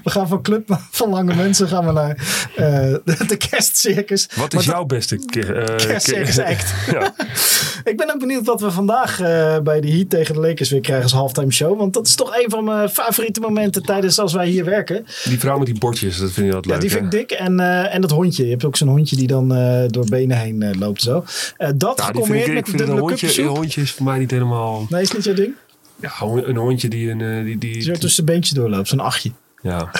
we 0.04 0.10
gaan 0.10 0.28
van 0.28 0.42
club 0.42 0.80
van 0.92 1.10
lange 1.10 1.36
mensen 1.36 1.68
gaan 1.68 1.86
we 1.86 1.92
naar 1.92 2.16
eh, 2.56 2.94
de, 3.28 3.38
kerstcircus. 3.50 4.28
Wat 4.36 4.52
Maar 4.54 4.62
is 4.62 4.68
jouw 4.68 4.86
beste 4.86 5.16
keer? 5.26 5.58
eh, 5.58 5.88
Kerstcircus 5.88 6.40
act. 6.40 6.74
ja. 6.92 7.14
Ik 7.92 7.98
ben 7.98 8.14
ook 8.14 8.20
benieuwd 8.20 8.46
wat 8.46 8.62
we 8.62 8.72
vandaag 8.72 9.20
eh, 9.22 9.58
bij 9.60 9.82
de 9.82 9.90
Heat 9.92 10.10
tegen 10.10 10.34
de 10.34 10.40
Lakers 10.40 10.70
weer 10.70 10.82
krijgen 10.82 11.04
als 11.04 11.14
halftime 11.14 11.52
show. 11.52 11.78
Want 11.78 11.94
dat 11.94 12.08
is 12.08 12.16
toch 12.16 12.38
een 12.38 12.50
van 12.50 12.64
mijn 12.64 12.90
favoriete 12.90 13.40
momenten 13.40 13.84
tijdens 13.84 14.20
als 14.20 14.34
wij 14.34 14.48
hier 14.48 14.66
werken. 14.66 15.06
Die 15.24 15.40
vrouw 15.40 15.58
met 15.58 15.66
die 15.68 15.78
bordjes, 15.78 16.18
dat 16.18 16.32
vind 16.32 16.48
je 16.48 16.54
altijd 16.56 16.66
Ja, 16.66 16.72
leuk, 16.72 16.82
die 16.82 16.90
hè? 16.90 16.96
vind 16.98 17.14
ik 17.14 17.20
dik. 17.30 17.40
En, 17.40 17.60
en 17.90 18.02
dat 18.02 18.12
hondje. 18.12 18.44
Je 18.44 18.50
hebt 18.52 18.66
ook 18.66 18.76
zo'n 18.78 18.88
hondje 18.88 19.16
die 19.16 19.28
dan 19.28 19.48
door 19.88 20.06
benen 20.10 20.38
heen 20.38 20.78
loopt 20.80 21.02
zo. 21.02 21.14
Dat 21.14 21.24
Ja, 21.58 21.68
die 21.78 21.96
vind 21.96 22.06
gecombineerd 22.06 22.54
met 22.54 22.66
de 22.66 22.72
dubbele 22.72 23.00
hondje, 23.00 23.44
hondje 23.44 23.82
is 23.82 23.92
voor 23.92 24.06
mij 24.06 24.20
niet 24.20 24.32
helemaal... 24.32 24.86
Nee, 24.90 25.02
is 25.02 25.12
niet 25.12 25.24
jouw 25.24 25.34
ding? 25.34 25.56
Ja, 26.00 26.12
een 26.22 26.56
hondje 26.56 26.88
die 26.88 27.10
een... 27.12 27.22
eh, 27.22 27.44
Die, 27.44 27.58
die, 27.58 27.82
zo 27.82 27.94
tussen 27.94 28.26
de 28.26 28.32
beentjes 28.32 28.54
doorloopt. 28.56 28.88
Zo'n 28.88 29.00
achtje. 29.00 29.32
ja, 29.62 29.82
oké, 29.82 30.00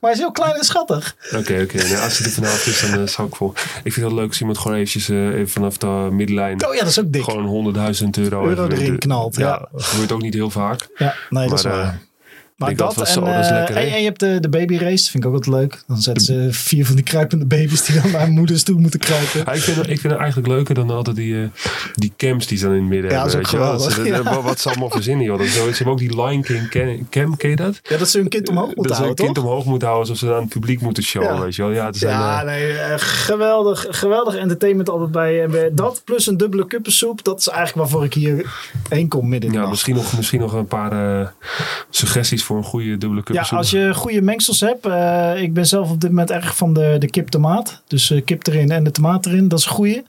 Maar 0.00 0.10
hij 0.10 0.12
is 0.12 0.18
heel 0.18 0.32
klein 0.32 0.54
en 0.54 0.64
schattig. 0.64 1.16
oké. 1.36 1.52
Nee, 1.52 1.96
als 1.96 2.18
hij 2.18 2.26
er 2.26 2.32
vanavond 2.32 2.66
is, 2.66 2.80
dan 2.80 3.00
eh, 3.00 3.06
zou 3.06 3.28
ik 3.28 3.36
vol. 3.36 3.52
Ik 3.84 3.92
vind 3.92 4.06
het 4.06 4.14
leuk 4.14 4.28
als 4.28 4.40
iemand 4.40 4.58
gewoon 4.58 4.76
eventjes 4.76 5.08
eh, 5.08 5.26
even 5.26 5.48
vanaf 5.48 5.76
de 5.76 6.08
middenlijn... 6.12 6.66
Oh 6.66 6.74
ja, 6.74 6.80
dat 6.80 6.88
is 6.88 7.00
ook 7.00 7.12
dik. 7.12 7.22
Gewoon 7.22 7.74
100.000 8.02 8.08
euro, 8.10 8.46
Euro 8.48 8.68
erin 8.68 8.98
knalt, 8.98 9.36
ja. 9.36 9.68
dat 9.72 9.82
gebeurt 9.82 10.12
ook 10.12 10.22
niet 10.22 10.34
heel 10.34 10.50
vaak. 10.50 10.88
Ja, 10.96 11.14
nee, 11.30 11.48
dat 11.48 11.58
is 11.58 11.64
waar. 11.64 12.00
Maar 12.60 12.68
denk 12.68 12.80
dat, 12.80 12.94
dat 12.98 13.06
en, 13.06 13.12
zo, 13.12 13.20
dat 13.20 13.38
is 13.44 13.46
eh, 13.46 13.52
lekker, 13.52 13.76
en, 13.76 13.82
en 13.92 13.98
je 13.98 14.04
hebt 14.04 14.20
de, 14.20 14.40
de 14.40 14.48
baby 14.48 14.76
race, 14.76 15.10
vind 15.10 15.24
ik 15.24 15.30
ook 15.30 15.36
wat 15.36 15.46
leuk. 15.46 15.82
Dan 15.86 15.96
zetten 15.96 16.24
ze 16.24 16.48
vier 16.50 16.86
van 16.86 16.94
die 16.94 17.04
kruipende 17.04 17.44
baby's 17.46 17.84
die 17.84 18.00
dan 18.00 18.10
naar 18.10 18.30
moeders 18.30 18.62
toe 18.62 18.80
moeten 18.80 19.00
kruipen. 19.00 19.42
Ja, 19.46 19.52
ik, 19.52 19.60
vind, 19.60 19.76
het- 19.76 19.88
ik 19.90 20.00
vind 20.00 20.12
het 20.12 20.22
eigenlijk 20.22 20.48
leuker 20.52 20.74
dan 20.74 20.90
altijd 20.90 21.16
die, 21.16 21.42
eh, 21.42 21.48
die 21.94 22.12
camps 22.16 22.46
die 22.46 22.58
ze 22.58 22.64
dan 22.64 22.74
in 22.74 22.80
het 22.80 22.88
midden 22.88 23.10
Ja, 23.10 23.16
hebben. 23.16 23.32
dat 23.32 23.42
weet 23.42 23.50
je 23.50 23.58
wel. 23.58 23.72
Dat 23.72 23.82
ze- 23.82 23.90
geweldig, 23.90 24.24
dat- 24.24 24.34
ja. 24.34 24.42
Wat 24.42 24.60
ze 24.60 24.68
allemaal 24.68 24.90
verzinnen, 24.90 25.24
joh. 25.26 25.38
Dat 25.38 25.46
is 25.46 25.52
ze 25.54 25.58
hebben 25.60 25.86
ook 25.92 25.98
die 25.98 26.16
Lion 26.24 26.42
King 26.42 26.68
cam, 27.10 27.36
ken 27.36 27.50
je 27.50 27.56
dat? 27.56 27.80
Ja, 27.82 27.96
dat 27.96 28.08
ze 28.10 28.18
hun 28.18 28.28
kind 28.28 28.48
omhoog 28.48 28.66
moeten 28.66 28.82
dat 28.82 28.92
ze 28.92 28.98
een 28.98 29.04
houden, 29.04 29.24
kind 29.24 29.36
toch? 29.36 29.44
omhoog 29.44 29.64
moeten 29.64 29.88
houden 29.88 30.10
alsof 30.10 30.28
ze 30.28 30.34
aan 30.34 30.40
het 30.40 30.48
publiek 30.50 30.80
moeten 30.80 31.02
showen, 31.02 31.34
Ja. 31.34 31.40
weet 31.40 31.54
je 31.56 31.62
wel. 31.62 31.70
Ja, 31.72 31.86
het 31.86 31.96
zijn, 31.96 32.12
Ja, 32.18 32.40
eh, 32.40 32.46
nee, 32.46 32.98
geweldig, 32.98 33.86
geweldig 33.90 34.34
entertainment 34.34 34.88
altijd 34.88 35.10
bij, 35.10 35.48
bij 35.48 35.70
dat. 35.72 36.02
Plus 36.04 36.26
een 36.26 36.36
dubbele 36.36 36.66
kuppensoep. 36.66 37.24
Dat 37.24 37.38
is 37.40 37.48
eigenlijk 37.48 37.78
waarvoor 37.78 38.04
ik 38.04 38.14
hier 38.14 38.52
heen 38.88 39.08
kom 39.08 39.28
midden 39.28 39.40
in 39.40 39.48
de 39.48 39.54
ja, 39.54 39.58
nacht. 39.60 39.70
misschien, 39.70 39.94
nog, 39.94 40.16
misschien 40.16 40.40
nog 40.40 40.52
een 40.52 40.66
paar 40.66 41.32
suggesties 41.90 42.44
voor 42.44 42.49
een 42.56 42.64
goede 42.64 42.88
dubbele 42.98 43.14
Ja, 43.16 43.22
kuppensoep. 43.22 43.58
als 43.58 43.70
je 43.70 43.90
goede 43.94 44.22
mengsels 44.22 44.60
hebt. 44.60 44.86
eh, 44.86 45.42
ik 45.42 45.54
ben 45.54 45.66
zelf 45.66 45.90
op 45.90 46.00
dit 46.00 46.10
moment 46.10 46.30
erg 46.30 46.56
van 46.56 46.72
de, 46.74 46.96
de 46.98 47.10
kip 47.10 47.28
tomaat. 47.28 47.82
Dus 47.86 48.10
eh, 48.10 48.24
kip 48.24 48.46
erin 48.46 48.70
en 48.70 48.84
de 48.84 48.90
tomaat 48.90 49.26
erin. 49.26 49.48
Dat 49.48 49.58
is 49.58 49.64
een 49.64 49.70
goede. 49.70 50.04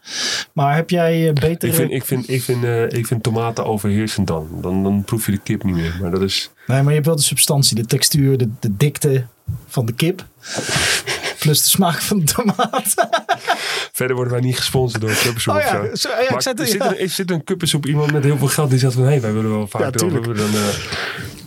Maar 0.53 0.75
heb 0.75 0.89
jij 0.89 1.27
eh, 1.27 1.33
betere... 1.33 1.71
ik 1.71 1.73
vind, 1.77 1.91
ik, 1.91 2.03
vind, 2.03 2.29
ik, 2.29 2.41
vind, 2.41 2.93
ik 2.93 3.07
vind 3.07 3.23
tomaten 3.23 3.65
overheersend 3.65 4.27
dan. 4.27 4.47
dan. 4.61 4.83
Dan 4.83 5.03
proef 5.03 5.25
je 5.25 5.31
de 5.31 5.37
kip 5.37 5.63
niet 5.63 5.75
meer. 5.75 5.97
Maar 6.01 6.11
dat 6.11 6.21
is... 6.21 6.51
Nee, 6.67 6.77
maar 6.77 6.87
je 6.87 6.93
hebt 6.93 7.05
wel 7.05 7.15
de 7.15 7.21
substantie, 7.21 7.75
de 7.75 7.85
textuur, 7.85 8.37
de, 8.37 8.49
de 8.59 8.77
dikte 8.77 9.25
van 9.67 9.85
de 9.85 9.93
kip. 9.93 10.25
Plus 11.39 11.61
de 11.63 11.69
smaak 11.69 12.01
van 12.01 12.19
de 12.19 12.33
tomaat. 12.33 12.93
Verder 13.91 14.15
worden 14.15 14.33
wij 14.33 14.41
niet 14.43 14.57
gesponsord 14.57 15.01
door 15.01 15.13
kuppensoep 15.23 15.55
Oh 15.55 15.61
ja, 15.61 15.95
zo. 15.95 16.09
ja, 16.09 16.17
ik 16.19 16.31
er, 16.31 16.67
zit 16.67 16.73
ja. 16.73 16.89
een, 16.91 16.97
er 16.97 17.09
zit 17.09 17.31
een 17.31 17.43
kuppensoep 17.43 17.85
iemand 17.85 18.11
met 18.11 18.23
heel 18.23 18.37
veel 18.37 18.47
geld 18.47 18.69
die 18.69 18.79
zegt 18.79 18.93
van... 18.93 19.03
hé, 19.03 19.09
hey, 19.09 19.21
wij 19.21 19.33
willen 19.33 19.49
wel 19.49 19.67
vaak 19.67 19.81
Ja, 19.81 19.89
erover. 19.91 20.35
Dan, 20.35 20.49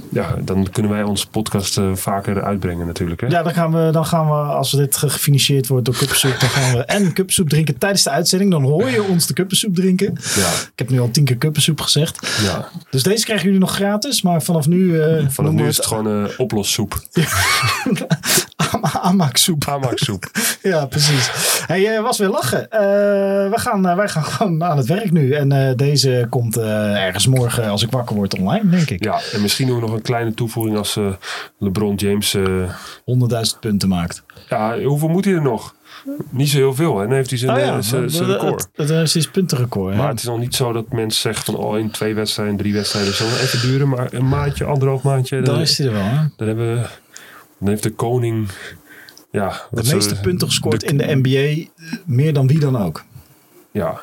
ja, 0.09 0.37
dan 0.45 0.69
kunnen 0.73 0.91
wij 0.93 1.03
onze 1.03 1.29
podcast 1.29 1.79
eh, 1.79 1.91
vaker 1.95 2.43
uitbrengen 2.43 2.87
natuurlijk. 2.87 3.21
Hè? 3.21 3.27
Ja, 3.27 3.43
dan 3.43 3.53
gaan, 3.53 3.73
we, 3.73 3.89
dan 3.93 4.07
gaan 4.07 4.27
we, 4.27 4.33
als 4.33 4.71
dit 4.71 4.97
gefinancierd 4.97 5.67
wordt 5.67 5.85
door 5.85 5.95
kuppensoep, 5.97 6.41
dan 6.41 6.49
gaan 6.49 6.73
we 6.73 6.85
en 6.85 7.13
kuppensoep 7.13 7.49
drinken 7.49 7.79
tijdens 7.79 8.03
de 8.03 8.11
uitzending. 8.11 8.51
Dan 8.51 8.63
hoor 8.63 8.91
je 8.91 9.03
ons 9.03 9.27
de 9.27 9.33
kuppensoep 9.35 9.75
drinken. 9.75 10.13
Ja, 10.37 10.49
Ik 10.53 10.73
heb 10.75 10.91
nu 10.91 11.01
al 11.01 11.11
tien 11.11 11.25
keer 11.25 11.37
kuppensoep 11.37 11.81
gezegd. 11.81 12.39
ja. 12.43 12.69
Dus 12.91 13.03
deze 13.03 13.25
krijgen 13.25 13.45
jullie 13.47 13.61
nog 13.61 13.75
gratis, 13.75 14.23
maar 14.23 14.43
vanaf 14.43 14.67
nu... 14.67 15.01
eh 15.01 15.27
Vanaf 15.29 15.53
nu 15.53 15.67
is 15.67 15.77
het 15.77 15.87
gewoon 15.87 16.25
eh 16.27 16.31
oplossoep. 16.39 17.01
Ama- 18.75 19.01
Amaksoep. 19.01 19.65
Aanmaaksoep. 19.69 20.25
Ja, 20.63 20.87
precies. 20.87 21.31
Hey, 21.67 22.01
was 22.03 22.19
weer 22.19 22.29
lachen. 22.29 22.71
Eh, 22.71 22.81
we 23.51 23.53
gaan, 23.55 23.89
eh, 23.89 23.97
wij 23.97 24.09
gaan 24.09 24.25
gewoon 24.25 24.65
aan 24.65 24.77
het 24.77 24.87
werk 24.87 25.11
nu. 25.11 25.33
En 25.33 25.53
eh, 25.53 25.75
deze 25.77 26.27
komt 26.31 26.57
ergens 26.59 27.27
morgen 27.27 27.69
als 27.69 27.83
ik 27.83 27.91
wakker 27.91 28.17
word 28.17 28.39
online, 28.39 28.69
denk 28.71 28.91
ik. 28.91 29.05
Ja, 29.05 29.21
en 29.33 29.43
misschien 29.43 29.67
doen 29.67 29.77
we 29.77 29.83
nog 29.87 29.93
een 29.93 30.03
kleine 30.03 30.35
toevoeging 30.35 30.77
als 30.77 30.99
LeBron 31.59 31.95
James... 31.95 32.35
eh, 32.35 32.43
100.000 33.53 33.59
punten 33.61 33.89
maakt. 33.89 34.23
ja, 34.49 34.79
hoeveel 34.83 35.09
moet 35.09 35.25
hij 35.25 35.35
er 35.35 35.43
nog? 35.43 35.75
Niet 36.31 36.49
zo 36.49 36.57
heel 36.57 36.75
veel. 36.75 37.01
En 37.01 37.07
dan 37.09 37.17
heeft 37.17 37.31
hij 37.31 37.39
zijn, 37.39 37.57
Oh 37.57 37.59
ja, 37.63 37.81
zijn, 37.83 38.11
zijn 38.11 38.27
record. 38.27 38.69
Het, 38.75 38.91
is 38.91 39.15
his 39.15 39.29
puntenrecord. 39.31 39.97
Maar 39.97 40.09
het 40.09 40.19
is 40.19 40.25
nog 40.25 40.39
niet 40.39 40.55
zo 40.55 40.73
dat 40.73 40.93
mensen 40.93 41.21
zeggen 41.21 41.45
van... 41.45 41.57
oh, 41.57 41.79
in 41.79 41.91
twee 41.91 42.15
wedstrijden, 42.15 42.57
drie 42.57 42.73
wedstrijden... 42.73 43.13
het 43.13 43.41
even 43.43 43.61
duren. 43.69 43.89
Maar 43.89 44.13
een 44.13 44.29
maandje, 44.29 44.65
anderhalf 44.65 45.03
maandje... 45.03 45.37
Dan 45.43 45.55
Dan, 45.55 45.63
is 45.63 45.79
hij 45.79 45.87
er 45.87 45.93
wel. 45.93 46.03
Hè? 46.03 46.17
dan, 46.37 46.47
hebben 46.47 46.75
we, 46.75 46.87
dan 47.65 47.73
heeft 47.73 47.83
de 47.83 47.93
koning... 47.93 48.49
Ja, 49.31 49.61
De 49.71 49.83
meeste 49.95 50.21
punten 50.21 50.49
gescoord 50.49 50.81
de- 50.81 50.87
in 50.87 50.97
de 50.97 51.15
NBA. 51.15 51.31
eh, 51.31 51.67
Meer 52.05 52.33
dan 52.33 52.47
wie 52.47 52.59
dan 52.59 52.77
ook. 52.77 53.05
Ja, 53.71 54.01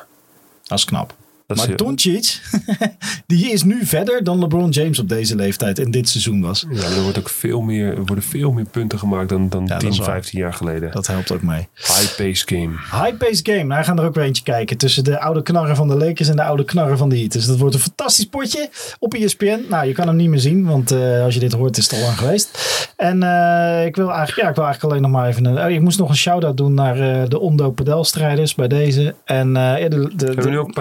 Dat 0.62 0.78
is 0.78 0.84
knap. 0.84 1.14
Dat 1.54 1.66
maar 1.66 1.76
Doncic, 1.76 2.40
die 3.26 3.52
is 3.52 3.62
nu 3.62 3.86
verder 3.86 4.24
dan 4.24 4.38
LeBron 4.38 4.70
James 4.70 4.98
op 4.98 5.08
deze 5.08 5.36
leeftijd 5.36 5.78
in 5.78 5.90
dit 5.90 6.08
seizoen 6.08 6.40
was. 6.40 6.66
Ja, 6.70 6.82
er, 6.82 7.02
wordt 7.02 7.18
ook 7.18 7.28
veel 7.28 7.60
meer, 7.60 7.88
er 7.96 8.04
worden 8.04 8.24
veel 8.24 8.52
meer 8.52 8.64
punten 8.64 8.98
gemaakt 8.98 9.28
dan, 9.28 9.48
dan 9.48 9.66
dat 9.66 9.80
10, 9.80 9.88
is 9.88 9.98
waar. 9.98 10.06
15 10.06 10.38
jaar 10.38 10.54
geleden. 10.54 10.90
Dat 10.92 11.06
helpt 11.06 11.32
ook 11.32 11.42
mee. 11.42 11.68
High-paced 11.74 12.48
game. 12.48 12.72
High-paced 13.04 13.48
game. 13.48 13.64
Nou, 13.64 13.80
we 13.80 13.86
gaan 13.86 13.98
er 13.98 14.04
ook 14.04 14.14
weer 14.14 14.24
eentje 14.24 14.42
kijken. 14.42 14.76
Tussen 14.76 15.04
de 15.04 15.20
oude 15.20 15.42
knarren 15.42 15.76
van 15.76 15.88
de 15.88 15.96
Lakers 15.96 16.28
en 16.28 16.36
de 16.36 16.42
oude 16.42 16.64
knarren 16.64 16.98
van 16.98 17.08
de 17.08 17.18
Heat. 17.18 17.32
Dus 17.32 17.46
dat 17.46 17.58
wordt 17.58 17.74
een 17.74 17.80
fantastisch 17.80 18.24
potje 18.24 18.68
op 18.98 19.14
ESPN. 19.14 19.60
Nou, 19.68 19.86
je 19.86 19.92
kan 19.92 20.06
hem 20.06 20.16
niet 20.16 20.28
meer 20.28 20.38
zien, 20.38 20.64
want 20.64 20.90
eh, 20.90 21.22
als 21.22 21.34
je 21.34 21.40
dit 21.40 21.52
hoort 21.52 21.76
is 21.76 21.84
het 21.84 21.92
al 21.92 22.06
lang 22.06 22.18
geweest. 22.18 22.58
En 22.96 23.22
eh, 23.22 23.86
ik, 23.86 23.96
wil 23.96 24.08
eigenlijk, 24.08 24.40
ja, 24.40 24.48
ik 24.48 24.54
wil 24.54 24.64
eigenlijk 24.64 24.82
alleen 24.82 25.02
nog 25.02 25.20
maar 25.20 25.28
even... 25.28 25.44
Een, 25.44 25.64
oh, 25.64 25.70
ik 25.70 25.80
moest 25.80 25.98
nog 25.98 26.08
een 26.08 26.16
shout-out 26.16 26.56
doen 26.56 26.74
naar 26.74 27.00
eh, 27.00 27.28
de 27.28 27.40
Ondo 27.40 27.70
padelstrijders 27.70 28.54
bij 28.54 28.68
deze. 28.68 29.14
En 29.24 29.54
ja, 29.54 29.88
de, 29.88 29.88
de, 30.16 30.24
Hebben 30.24 30.44
we 30.44 30.50
nu 30.50 30.58
ook 30.58 30.74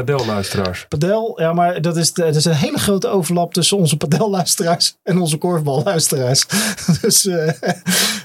Padel, 0.90 1.42
ja, 1.42 1.54
maar 1.54 1.82
dat 1.82 1.98
is, 1.98 2.14
de, 2.14 2.24
dat 2.24 2.36
is 2.36 2.46
een 2.46 2.54
hele 2.54 2.78
grote 2.78 3.08
overlap 3.08 3.54
tussen 3.54 3.78
onze 3.78 3.98
padelluisteraars 3.98 4.98
en 5.04 5.20
onze 5.20 5.38
korfballuisteraars. 5.38 6.46
dus 7.02 7.26
eh, 7.28 7.52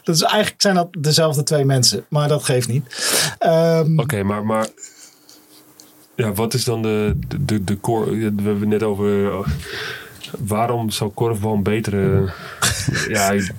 dat 0.02 0.14
is, 0.14 0.22
eigenlijk 0.22 0.62
zijn 0.62 0.74
dat 0.74 0.88
dezelfde 0.98 1.42
twee 1.42 1.64
mensen, 1.64 2.04
maar 2.08 2.28
dat 2.28 2.44
geeft 2.44 2.68
niet. 2.68 2.84
Ehm, 3.38 3.98
Oké, 3.98 4.22
maar, 4.22 4.44
maar... 4.44 4.66
Ja, 6.14 6.32
wat 6.32 6.54
is 6.54 6.64
dan 6.64 6.82
de, 6.82 7.18
de, 7.28 7.44
de, 7.44 7.64
de 7.64 7.80
core... 7.80 8.10
We 8.10 8.22
hebben 8.22 8.60
het 8.60 8.68
net 8.68 8.82
over... 8.82 9.26
eh, 9.32 9.38
waarom 10.38 10.90
zou 10.90 11.10
korfbal 11.10 11.54
een 11.54 11.62
betere... 11.62 12.32
ja, 13.08 13.30
ik, 13.30 13.52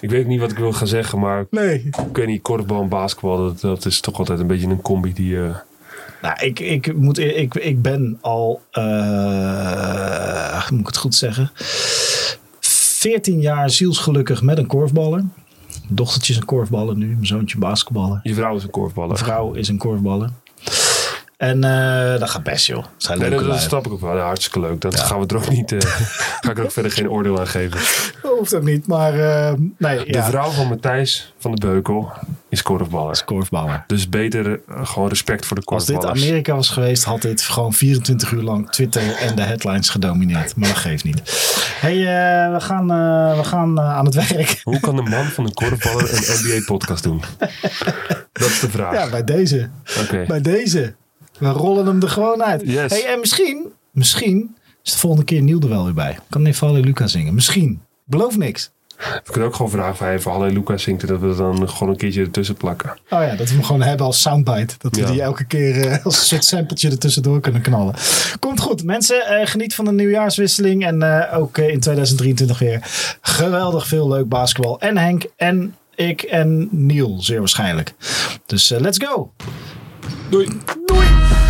ik 0.00 0.10
weet 0.10 0.26
niet 0.26 0.40
wat 0.40 0.50
ik 0.50 0.58
wil 0.58 0.72
gaan 0.72 0.86
zeggen, 0.86 1.18
maar... 1.18 1.46
Nee. 1.50 1.90
Ik 2.08 2.16
weet 2.16 2.26
niet, 2.26 2.42
korfbal 2.42 2.82
en 2.82 2.88
basketbal, 2.88 3.36
dat, 3.36 3.60
dat 3.60 3.84
is 3.84 4.00
toch 4.00 4.18
altijd 4.18 4.40
een 4.40 4.46
beetje 4.46 4.66
een 4.66 4.82
combi 4.82 5.12
die... 5.12 5.38
eh, 5.42 5.56
Nou, 6.24 6.36
ik, 6.40 6.60
ik, 6.60 6.96
moet, 6.96 7.18
ik, 7.18 7.54
ik 7.54 7.82
ben 7.82 8.18
al, 8.20 8.62
hoe 8.72 10.64
moet 10.70 10.80
ik 10.80 10.86
het 10.86 10.96
goed 10.96 11.14
zeggen, 11.14 11.50
14 12.60 13.40
jaar 13.40 13.70
zielsgelukkig 13.70 14.42
met 14.42 14.58
een 14.58 14.66
korfballer. 14.66 15.24
Dochtertje 15.88 16.32
is 16.32 16.38
een 16.38 16.44
korfballer 16.44 16.96
nu, 16.96 17.06
mijn 17.06 17.26
zoontje 17.26 17.58
basketballer. 17.58 18.20
je 18.22 18.34
vrouw 18.34 18.56
is 18.56 18.62
een 18.62 18.70
korfballer. 18.70 19.12
Mijn 19.12 19.24
vrouw 19.24 19.52
is 19.52 19.68
een 19.68 19.78
korfballer. 19.78 20.30
En 21.44 21.64
eh, 21.64 22.20
dat 22.20 22.30
gaat 22.30 22.42
best 22.42 22.66
joh. 22.66 22.84
Zijn 22.96 23.18
Nee, 23.18 23.30
dat, 23.30 23.60
snap 23.60 23.86
ik 23.86 23.92
ook 23.92 24.00
wel. 24.00 24.16
Ja, 24.16 24.24
hartstikke 24.24 24.60
leuk. 24.60 24.80
Dat 24.80 25.00
gaan 25.00 25.20
we 25.20 25.26
er 25.26 25.36
ook 25.36 25.48
niet... 25.48 25.72
eh, 25.72 25.80
ga 26.40 26.50
ik 26.50 26.58
er 26.58 26.64
ook 26.64 26.72
verder 26.72 26.92
geen 26.92 27.10
oordeel 27.10 27.40
aan 27.40 27.46
geven. 27.46 27.80
Dat 28.22 28.38
hoeft 28.38 28.54
ook 28.54 28.62
niet, 28.62 28.86
maar 28.86 29.18
eh, 29.18 29.52
nee, 29.78 29.98
De 29.98 30.12
ja, 30.12 30.24
vrouw 30.24 30.50
van 30.50 30.66
Matthijs 30.66 31.32
van 31.38 31.54
de 31.54 31.66
Beukel 31.66 32.12
is 32.48 32.62
korfballer. 32.62 33.24
korfballer. 33.24 33.84
Dus 33.86 34.08
beter 34.08 34.60
gewoon 34.82 35.08
respect 35.08 35.46
voor 35.46 35.60
de 35.60 35.62
Als 35.64 35.86
dit. 35.86 36.04
Amerika 36.04 36.54
was 36.54 36.68
geweest, 36.68 37.04
had 37.04 37.22
dit 37.22 37.42
gewoon 37.42 37.72
24 37.72 38.30
uur 38.30 38.42
lang 38.42 38.70
Twitter 38.70 39.16
en 39.16 39.36
de 39.36 39.42
headlines 39.42 39.88
gedomineerd. 39.88 40.56
Maar 40.56 40.68
dat 40.68 40.76
geeft 40.78 41.04
niet. 41.04 41.20
hey, 41.80 41.96
we 42.52 42.60
gaan, 42.60 42.86
we 43.36 43.44
gaan 43.44 43.80
aan 43.80 44.04
het 44.04 44.14
werk. 44.14 44.60
Hoe 44.62 44.80
kan 44.80 44.96
de 44.96 45.02
man 45.02 45.24
van 45.24 45.44
een 45.44 45.54
korfballer 45.54 46.12
een 46.12 46.40
NBA-podcast 46.42 47.02
doen? 47.02 47.22
Dat 48.32 48.48
is 48.48 48.60
de 48.60 48.70
vraag. 48.70 48.92
Ja, 48.94 49.10
bij 49.10 49.24
deze. 49.24 49.68
Oké. 50.00 50.24
Bij 50.26 50.40
deze. 50.40 50.94
We 51.38 51.48
rollen 51.48 51.86
hem 51.86 52.02
er 52.02 52.08
gewoon 52.08 52.42
uit. 52.42 52.62
Yes. 52.64 52.90
Hey, 52.92 53.04
en 53.12 53.20
misschien, 53.20 53.72
misschien 53.90 54.56
is 54.82 54.92
de 54.92 54.98
volgende 54.98 55.24
keer 55.24 55.42
Niel 55.42 55.60
er 55.60 55.68
wel 55.68 55.84
weer 55.84 55.94
bij. 55.94 56.18
Kan 56.28 56.42
Neval 56.42 56.74
Luca 56.74 57.06
zingen. 57.06 57.34
Misschien. 57.34 57.80
Beloof 58.04 58.36
niks. 58.36 58.70
We 58.98 59.20
kunnen 59.30 59.48
ook 59.48 59.54
gewoon 59.54 59.70
vragen 59.70 59.96
van 59.96 60.08
even 60.08 60.30
Halleluja 60.30 60.76
zingt 60.76 61.02
en 61.02 61.08
dat 61.08 61.20
we 61.20 61.28
er 61.28 61.36
dan 61.36 61.68
gewoon 61.68 61.88
een 61.92 61.96
keertje 61.98 62.20
ertussen 62.20 62.54
plakken. 62.54 62.90
Oh 62.90 62.96
ja, 63.22 63.34
dat 63.36 63.48
we 63.48 63.54
hem 63.54 63.64
gewoon 63.64 63.82
hebben 63.82 64.06
als 64.06 64.20
soundbite. 64.20 64.74
Dat 64.78 64.94
we 64.94 65.00
Ja. 65.00 65.10
die 65.10 65.22
elke 65.22 65.44
keer 65.44 65.86
eh, 65.86 66.04
als 66.04 66.18
een 66.20 66.26
soort 66.26 66.44
sampletje 66.44 66.90
ertussendoor 66.90 67.40
kunnen 67.40 67.60
knallen. 67.62 67.94
Komt 68.38 68.60
goed. 68.60 68.84
Mensen, 68.84 69.26
eh, 69.26 69.46
geniet 69.46 69.74
van 69.74 69.84
de 69.84 69.92
nieuwjaarswisseling. 69.92 70.84
En 70.86 71.02
eh, 71.02 71.38
ook 71.38 71.58
in 71.58 71.80
2023 71.80 72.58
weer 72.58 72.78
geweldig 73.20 73.86
veel 73.86 74.08
leuk 74.08 74.28
basketbal. 74.28 74.80
En 74.80 74.96
Henk 74.96 75.24
en 75.36 75.76
ik 75.94 76.22
en 76.22 76.68
Niel, 76.70 77.16
zeer 77.22 77.38
waarschijnlijk. 77.38 77.92
Dus 78.46 78.68
let's 78.68 78.98
go. 79.04 79.32
Doei. 80.30 80.48
Doei. 80.88 81.43